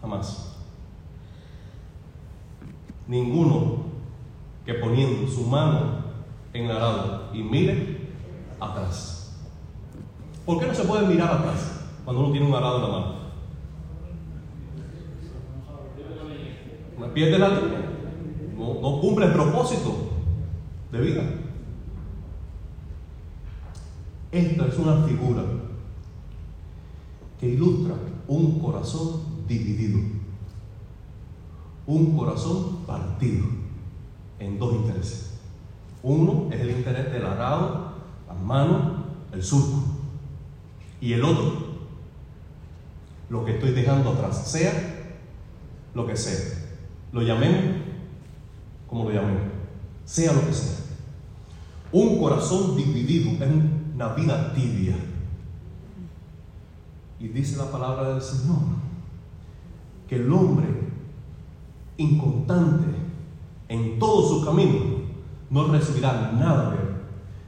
Jamás. 0.00 0.54
Ninguno 3.08 3.86
que 4.64 4.74
poniendo 4.74 5.26
su 5.26 5.42
mano 5.42 6.04
en 6.52 6.66
el 6.66 6.70
arado 6.70 7.30
y 7.32 7.42
mire 7.42 8.12
atrás. 8.60 9.36
¿Por 10.46 10.60
qué 10.60 10.68
no 10.68 10.74
se 10.74 10.84
puede 10.84 11.04
mirar 11.08 11.32
atrás 11.32 11.80
cuando 12.04 12.22
uno 12.22 12.30
tiene 12.30 12.46
un 12.46 12.54
arado 12.54 12.76
en 12.76 12.82
la 12.82 12.88
mano? 12.88 13.14
No 17.00 17.12
pierde 17.12 17.36
la 17.36 17.48
línea. 17.48 17.80
No, 18.56 18.74
no 18.80 19.00
cumple 19.00 19.26
el 19.26 19.32
propósito 19.32 19.92
de 20.92 21.00
vida. 21.00 21.22
Esta 24.30 24.66
es 24.66 24.78
una 24.78 25.04
figura 25.04 25.42
que 27.40 27.48
ilustra 27.48 27.94
un 28.26 28.58
corazón 28.58 29.22
dividido, 29.46 30.00
un 31.86 32.16
corazón 32.16 32.84
partido 32.86 33.46
en 34.38 34.58
dos 34.58 34.74
intereses. 34.74 35.38
Uno 36.02 36.48
es 36.50 36.60
el 36.60 36.70
interés 36.70 37.10
del 37.10 37.24
arado, 37.24 37.92
las 38.26 38.38
manos, 38.38 39.04
el 39.32 39.42
surco. 39.42 39.82
Y 41.00 41.12
el 41.12 41.24
otro, 41.24 41.68
lo 43.30 43.44
que 43.44 43.52
estoy 43.52 43.70
dejando 43.70 44.10
atrás, 44.10 44.50
sea 44.50 45.16
lo 45.94 46.06
que 46.06 46.16
sea. 46.16 46.68
Lo 47.12 47.22
llamemos 47.22 47.76
como 48.88 49.04
lo 49.04 49.12
llamemos, 49.12 49.42
sea 50.04 50.32
lo 50.32 50.46
que 50.46 50.52
sea. 50.52 50.78
Un 51.92 52.18
corazón 52.18 52.76
dividido 52.76 53.32
es 53.32 53.77
una 53.98 54.14
vida 54.14 54.52
tibia. 54.54 54.94
Y 57.18 57.26
dice 57.26 57.56
la 57.56 57.68
palabra 57.68 58.10
del 58.10 58.22
Señor 58.22 58.58
que 60.08 60.14
el 60.14 60.32
hombre 60.32 60.68
inconstante 61.96 62.86
en 63.68 63.98
todo 63.98 64.22
su 64.28 64.44
camino 64.44 64.78
no 65.50 65.66
recibirá 65.66 66.30
nada 66.32 66.70
de 66.70 66.76
él. 66.76 66.82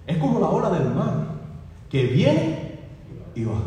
Es 0.08 0.18
como 0.18 0.40
la 0.40 0.48
ola 0.48 0.70
del 0.70 0.92
mar 0.92 1.24
que 1.88 2.06
viene 2.06 2.80
y 3.36 3.44
va. 3.44 3.60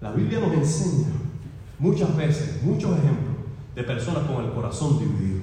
La 0.00 0.12
Biblia 0.12 0.40
nos 0.40 0.54
enseña 0.54 1.08
muchas 1.78 2.16
veces, 2.16 2.62
muchos 2.62 2.92
ejemplos 2.92 3.36
de 3.74 3.84
personas 3.84 4.22
con 4.22 4.46
el 4.46 4.50
corazón 4.52 4.98
dividido. 4.98 5.42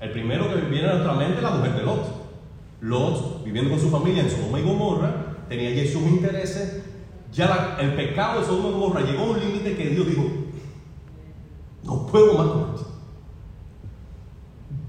El 0.00 0.10
primero 0.12 0.48
que 0.48 0.62
viene 0.62 0.88
a 0.88 0.94
nuestra 0.94 1.12
mente 1.12 1.36
es 1.36 1.42
la 1.42 1.50
mujer 1.50 1.74
de 1.74 1.82
Lot. 1.82 2.17
Lot, 2.80 3.44
viviendo 3.44 3.70
con 3.70 3.80
su 3.80 3.90
familia 3.90 4.22
en 4.22 4.30
Sodoma 4.30 4.60
y 4.60 4.62
Gomorra, 4.62 5.36
tenía 5.48 5.70
allí 5.70 5.88
sus 5.88 6.02
intereses. 6.02 6.82
Ya 7.32 7.76
el 7.80 7.94
pecado 7.94 8.40
de 8.40 8.46
Sodoma 8.46 8.68
y 8.68 8.72
Gomorra 8.72 9.00
llegó 9.00 9.24
a 9.24 9.30
un 9.30 9.40
límite 9.40 9.76
que 9.76 9.90
Dios 9.90 10.06
dijo, 10.06 10.24
no 11.84 12.06
puedo 12.06 12.34
más 12.34 12.46
con 12.48 12.74
esto. 12.74 12.86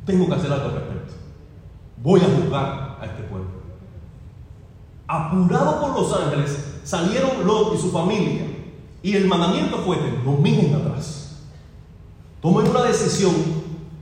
Tengo 0.06 0.28
que 0.28 0.36
hacer 0.36 0.52
algo 0.52 0.66
al 0.66 0.76
respecto. 0.76 1.14
Voy 1.98 2.22
a 2.22 2.26
juzgar 2.26 2.98
a 3.02 3.06
este 3.06 3.24
pueblo. 3.24 3.50
Apurado 5.08 5.82
por 5.82 6.02
los 6.02 6.14
ángeles, 6.14 6.80
salieron 6.84 7.46
Lot 7.46 7.76
y 7.76 7.78
su 7.78 7.92
familia. 7.92 8.44
Y 9.02 9.16
el 9.16 9.28
mandamiento 9.28 9.78
fue, 9.78 9.98
no 10.24 10.34
miren 10.34 10.76
atrás. 10.76 11.42
Tomen 12.42 12.70
una 12.70 12.84
decisión 12.84 13.34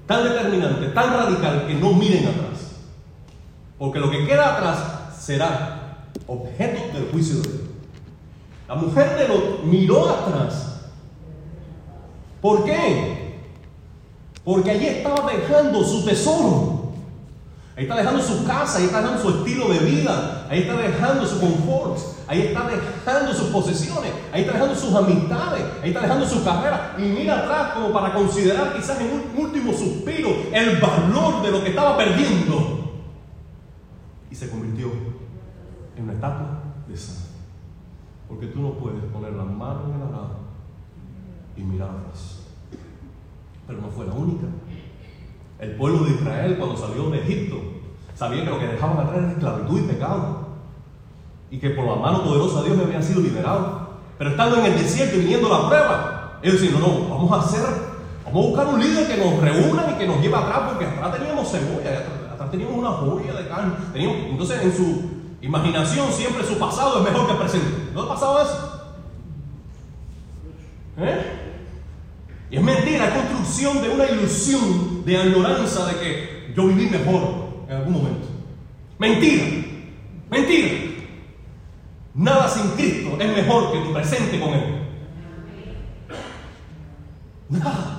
tan 0.05 0.23
determinante, 0.23 0.87
tan 0.87 1.13
radical, 1.13 1.67
que 1.67 1.75
no 1.75 1.93
miren 1.93 2.27
atrás. 2.27 2.46
Porque 3.77 3.99
lo 3.99 4.09
que 4.09 4.25
queda 4.25 4.57
atrás 4.57 4.79
será 5.19 6.07
objeto 6.25 6.97
del 6.97 7.11
juicio 7.11 7.35
de 7.37 7.41
Dios. 7.41 7.61
La 8.67 8.75
mujer 8.75 9.17
de 9.17 9.27
Lot 9.27 9.63
miró 9.63 10.09
atrás. 10.09 10.81
¿Por 12.41 12.65
qué? 12.65 13.41
Porque 14.43 14.71
allí 14.71 14.87
estaba 14.87 15.31
dejando 15.31 15.83
su 15.83 16.05
tesoro. 16.05 16.77
Ahí 17.75 17.83
está 17.83 17.95
dejando 17.95 18.23
su 18.23 18.43
casa, 18.43 18.79
ahí 18.79 18.85
está 18.85 19.01
dejando 19.01 19.21
su 19.21 19.29
estilo 19.29 19.69
de 19.69 19.77
vida, 19.79 20.47
ahí 20.49 20.61
está 20.61 20.77
dejando 20.77 21.27
su 21.27 21.39
confort, 21.39 21.99
ahí 22.27 22.41
está 22.41 22.67
dejando 22.67 23.33
sus 23.35 23.49
posesiones, 23.49 24.13
ahí 24.31 24.41
está 24.41 24.53
dejando 24.53 24.73
sus 24.75 24.95
amistades, 24.95 25.63
ahí 25.83 25.89
está 25.89 26.01
dejando 26.01 26.27
su 26.27 26.43
carrera. 26.43 26.95
Y 26.97 27.03
mira 27.03 27.37
atrás 27.37 27.73
como 27.75 27.93
para 27.93 28.13
considerar 28.13 28.73
quizás 28.75 28.99
en 28.99 29.11
un 29.11 29.45
último 29.45 29.73
suspiro 29.73 30.29
el 30.51 30.77
valor 30.77 31.43
de 31.43 31.51
lo 31.51 31.63
que 31.63 31.69
estaba 31.69 31.95
perdiendo. 31.95 32.76
Y 34.29 34.35
se 34.35 34.49
convirtió 34.49 34.91
en 35.95 36.03
una 36.03 36.13
estatua 36.13 36.59
de 36.87 36.97
sal. 36.97 37.27
Porque 38.27 38.47
tú 38.47 38.61
no 38.61 38.73
puedes 38.73 39.03
poner 39.05 39.33
la 39.33 39.43
mano 39.43 39.85
en 39.85 39.95
el 39.95 40.07
arado 40.07 40.37
y 41.55 41.61
mirar 41.61 41.89
atrás. 41.89 42.43
Pero 43.65 43.81
no 43.81 43.89
fue 43.89 44.05
la 44.05 44.13
única. 44.13 44.47
El 45.59 45.75
pueblo 45.75 46.03
de 46.03 46.11
Israel 46.11 46.57
cuando 46.57 46.77
salió 46.77 47.09
de 47.09 47.19
Egipto 47.19 47.57
sabía 48.15 48.43
que 48.43 48.49
lo 48.49 48.59
que 48.59 48.67
dejaban 48.67 48.99
atrás 48.99 49.17
era 49.17 49.31
esclavitud 49.31 49.79
y 49.79 49.83
pecado. 49.83 50.47
Y 51.49 51.59
que 51.59 51.69
por 51.71 51.85
la 51.85 51.95
mano 51.95 52.23
poderosa 52.23 52.61
de 52.61 52.69
Dios 52.69 52.85
habían 52.85 53.03
sido 53.03 53.21
liberados. 53.21 53.87
Pero 54.17 54.31
estando 54.31 54.57
en 54.57 54.65
el 54.65 54.77
desierto 54.77 55.15
y 55.15 55.19
viniendo 55.19 55.47
la 55.47 55.67
prueba, 55.67 56.39
ellos 56.41 56.59
decían, 56.59 56.81
no, 56.81 56.87
no, 56.87 57.09
vamos 57.09 57.31
a 57.31 57.45
hacer 57.45 57.87
Vamos 58.27 58.43
a 58.43 58.47
buscar 58.49 58.67
un 58.73 58.79
líder 58.81 59.07
que 59.07 59.17
nos 59.17 59.39
reúna 59.39 59.85
y 59.89 59.97
que 59.97 60.05
nos 60.05 60.21
lleve 60.21 60.35
atrás, 60.35 60.59
porque 60.67 60.85
atrás 60.85 61.15
teníamos 61.15 61.49
cebolla, 61.49 61.99
atrás, 61.99 62.16
atrás 62.47 62.51
teníamos 62.51 62.77
una 62.77 62.91
joya 62.91 63.33
de 63.33 63.47
carne. 63.47 63.73
Teníamos, 63.93 64.17
entonces, 64.29 64.61
en 64.63 64.75
su 64.75 65.01
imaginación, 65.41 66.11
siempre 66.11 66.45
su 66.45 66.57
pasado 66.57 66.99
es 66.99 67.11
mejor 67.11 67.25
que 67.25 67.31
el 67.33 67.37
presente. 67.37 67.67
¿No 67.93 68.03
ha 68.03 68.09
pasado 68.09 68.41
eso? 68.41 68.93
¿Eh? 70.99 71.33
Y 72.49 72.55
es 72.57 72.63
mentira, 72.63 73.07
es 73.07 73.13
construcción 73.13 73.81
de 73.81 73.89
una 73.89 74.05
ilusión 74.05 75.05
de 75.05 75.17
añoranza 75.17 75.85
de 75.85 75.99
que 75.99 76.53
yo 76.55 76.67
viví 76.67 76.89
mejor 76.89 77.21
en 77.67 77.75
algún 77.75 77.93
momento. 77.93 78.27
Mentira, 78.97 79.45
mentira. 80.29 80.67
Nada 82.15 82.49
sin 82.49 82.71
Cristo 82.71 83.15
es 83.19 83.35
mejor 83.35 83.71
que 83.71 83.79
tu 83.79 83.93
presente 83.93 84.39
con 84.39 84.53
Él. 84.53 84.63
Nada. 87.49 87.96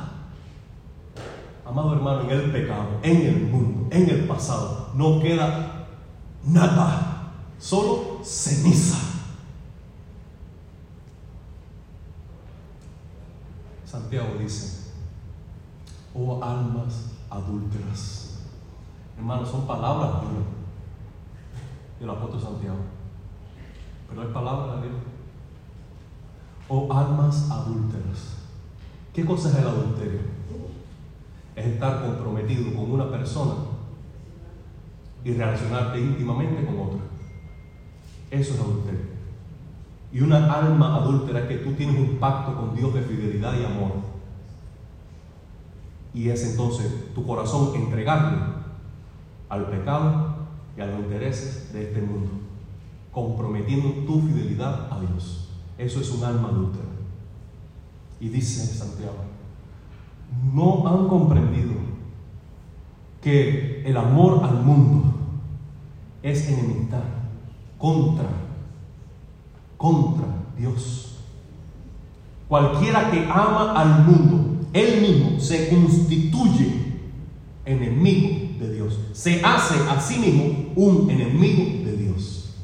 Amado 1.78 1.94
hermano, 1.94 2.22
en 2.22 2.30
el 2.30 2.50
pecado, 2.50 2.88
en 3.02 3.16
el 3.22 3.46
mundo, 3.46 3.86
en 3.94 4.10
el 4.10 4.26
pasado, 4.26 4.90
no 4.94 5.20
queda 5.20 5.86
nada, 6.44 7.32
solo 7.56 8.18
ceniza. 8.24 8.98
Santiago 13.84 14.34
dice, 14.40 14.92
oh 16.14 16.42
almas 16.42 17.12
adúlteras. 17.30 18.40
Hermanos, 19.16 19.48
son 19.48 19.64
palabras 19.66 20.22
duras 20.22 20.46
del 22.00 22.10
apóstol 22.10 22.42
Santiago, 22.42 22.78
pero 24.08 24.22
es 24.24 24.28
palabra 24.30 24.76
de 24.76 24.88
Dios. 24.88 25.00
Oh 26.68 26.92
almas 26.92 27.48
adúlteras. 27.50 28.36
¿Qué 29.14 29.24
cosa 29.24 29.50
es 29.50 29.56
el 29.56 29.68
adulterio? 29.68 30.38
Es 31.59 31.66
estar 31.66 32.02
comprometido 32.02 32.72
con 32.72 32.92
una 32.92 33.11
persona 33.11 33.54
y 35.24 35.32
relacionarte 35.32 35.98
íntimamente 35.98 36.64
con 36.64 36.78
otra. 36.78 37.00
Eso 38.30 38.54
es 38.54 38.61
adulterio. 38.61 39.00
Y 40.12 40.20
una 40.20 40.52
alma 40.52 40.96
adúltera 40.96 41.40
es 41.40 41.46
que 41.46 41.56
tú 41.56 41.72
tienes 41.72 41.98
un 41.98 42.18
pacto 42.18 42.54
con 42.54 42.76
Dios 42.76 42.94
de 42.94 43.02
fidelidad 43.02 43.59
y 43.59 43.64
amor. 43.64 43.92
Y 46.14 46.28
es 46.28 46.48
entonces 46.48 47.12
tu 47.12 47.26
corazón 47.26 47.74
entregarle 47.74 48.38
al 49.48 49.66
pecado 49.66 50.36
y 50.76 50.80
a 50.80 50.86
los 50.86 51.00
intereses 51.00 51.72
de 51.72 51.88
este 51.88 52.00
mundo, 52.00 52.30
comprometiendo 53.11 54.06
tu 54.06 54.20
fidelidad 54.20 54.92
a 54.92 55.00
Dios. 55.00 55.48
Eso 55.76 56.00
es 56.00 56.11
un 56.11 56.22
alma 56.22 56.50
adúltera. 56.50 56.84
Y 58.20 58.28
dice 58.28 58.64
Santiago, 58.64 59.38
no 60.52 60.86
han 60.86 61.08
comprendido 61.08 61.72
que 63.20 63.82
el 63.84 63.96
amor 63.96 64.44
al 64.44 64.62
mundo 64.62 65.04
es 66.22 66.48
enemistad 66.48 67.02
contra, 67.78 68.28
contra 69.76 70.26
Dios. 70.56 71.18
Cualquiera 72.48 73.10
que 73.10 73.24
ama 73.30 73.72
al 73.72 74.04
mundo, 74.04 74.66
él 74.72 75.00
mismo 75.00 75.40
se 75.40 75.68
constituye 75.68 76.98
enemigo 77.64 78.58
de 78.58 78.74
Dios. 78.74 78.98
Se 79.12 79.42
hace 79.44 79.74
a 79.88 80.00
sí 80.00 80.18
mismo 80.18 80.72
un 80.74 81.10
enemigo 81.10 81.84
de 81.84 81.96
Dios. 81.96 82.54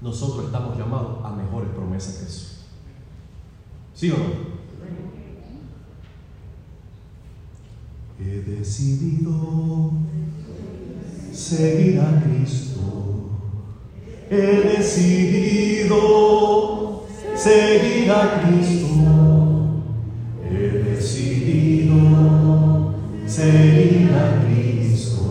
Nosotros 0.00 0.46
estamos 0.46 0.76
llamados 0.76 1.24
a 1.24 1.30
mejores 1.30 1.70
promesas 1.70 2.16
que 2.16 2.26
eso. 2.26 2.46
¿Sí 3.94 4.10
o 4.10 4.16
no? 4.16 4.55
He 8.18 8.40
decidido 8.40 9.92
seguir 11.32 12.00
a 12.00 12.22
Cristo. 12.22 13.30
He 14.30 14.36
decidido 14.76 15.96
seguir 17.34 18.10
a 18.10 18.40
Cristo. 18.40 19.82
He 20.42 20.68
decidido 20.90 21.98
seguir 23.26 24.10
a 24.14 24.42
Cristo. 24.46 25.22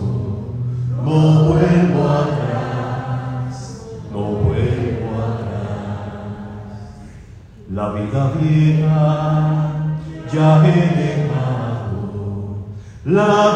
No 1.04 1.44
vuelvo 1.48 2.08
atrás, 2.08 3.52
no 4.12 4.22
vuelvo 4.22 5.10
atrás. 5.22 6.70
La 7.68 7.92
vida 7.92 8.32
vieja 8.40 9.98
ya 10.32 10.48
he 10.66 10.95
Love. 13.06 13.55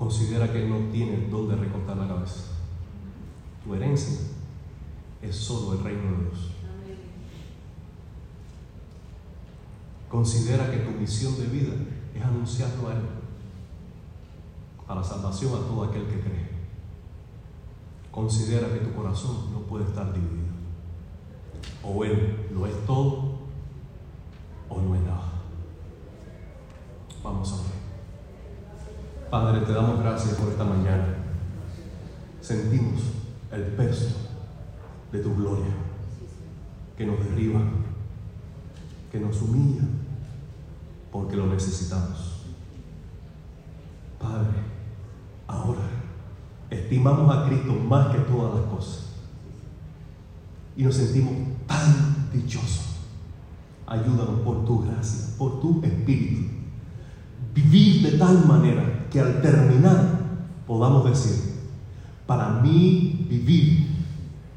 Considera 0.00 0.50
que 0.50 0.66
no 0.66 0.90
tienes 0.90 1.30
dónde 1.30 1.54
recortar 1.56 1.94
la 1.98 2.08
cabeza. 2.08 2.44
Tu 3.62 3.74
herencia 3.74 4.18
es 5.20 5.36
solo 5.36 5.74
el 5.74 5.84
reino 5.84 6.12
de 6.12 6.24
Dios. 6.24 6.52
Considera 10.08 10.70
que 10.70 10.78
tu 10.78 10.92
misión 10.92 11.36
de 11.36 11.48
vida 11.48 11.74
es 12.14 12.24
anunciarlo 12.24 12.88
a 12.88 12.94
Él 12.94 13.02
para 14.86 15.04
salvación 15.04 15.52
a 15.52 15.66
todo 15.66 15.84
aquel 15.84 16.06
que 16.06 16.20
cree. 16.20 16.48
Considera 18.10 18.72
que 18.72 18.80
tu 18.80 18.94
corazón 18.94 19.52
no 19.52 19.60
puede 19.60 19.84
estar 19.84 20.14
dividido. 20.14 20.54
O 21.84 22.02
Él 22.06 22.48
lo 22.54 22.66
es 22.66 22.86
todo 22.86 23.34
o 24.70 24.80
no 24.80 24.94
es 24.94 25.02
nada. 25.02 25.30
Vamos 27.22 27.52
a 27.52 27.56
ver. 27.56 27.80
Padre, 29.30 29.60
te 29.60 29.72
damos 29.72 30.00
gracias 30.00 30.34
por 30.34 30.48
esta 30.48 30.64
mañana. 30.64 31.06
Sentimos 32.40 33.00
el 33.52 33.62
peso 33.62 34.08
de 35.12 35.20
tu 35.20 35.36
gloria 35.36 35.72
que 36.96 37.06
nos 37.06 37.20
derriba, 37.20 37.60
que 39.12 39.20
nos 39.20 39.40
humilla, 39.40 39.84
porque 41.12 41.36
lo 41.36 41.46
necesitamos. 41.46 42.42
Padre, 44.18 44.50
ahora 45.46 45.88
estimamos 46.68 47.32
a 47.32 47.46
Cristo 47.46 47.72
más 47.72 48.08
que 48.08 48.22
todas 48.22 48.56
las 48.56 48.64
cosas 48.64 49.10
y 50.76 50.82
nos 50.82 50.96
sentimos 50.96 51.34
tan 51.68 52.30
dichosos. 52.32 52.96
Ayúdanos 53.86 54.40
por 54.40 54.64
tu 54.64 54.82
gracia, 54.82 55.36
por 55.38 55.60
tu 55.60 55.80
espíritu. 55.84 56.48
Vivir 57.54 58.10
de 58.10 58.18
tal 58.18 58.44
manera 58.44 58.89
que 59.10 59.20
al 59.20 59.40
terminar 59.42 60.20
podamos 60.66 61.04
decir, 61.04 61.50
para 62.26 62.48
mí 62.48 63.26
vivir 63.28 63.88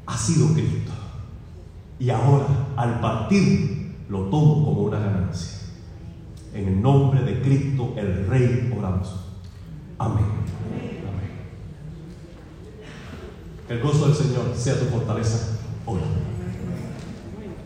ha 0.06 0.16
sido 0.16 0.52
Cristo. 0.52 0.92
Y 1.98 2.10
ahora 2.10 2.46
al 2.76 3.00
partir 3.00 3.96
lo 4.08 4.24
tomo 4.24 4.64
como 4.64 4.82
una 4.82 4.98
ganancia. 4.98 5.60
En 6.52 6.68
el 6.68 6.82
nombre 6.82 7.22
de 7.22 7.42
Cristo 7.42 7.94
el 7.96 8.26
Rey 8.26 8.72
oramos. 8.76 9.12
Amén. 9.98 10.24
Que 13.66 13.74
el 13.74 13.80
gozo 13.80 14.06
del 14.06 14.14
Señor 14.14 14.52
sea 14.54 14.78
tu 14.78 14.84
fortaleza 14.86 15.58
hoy. 15.86 15.98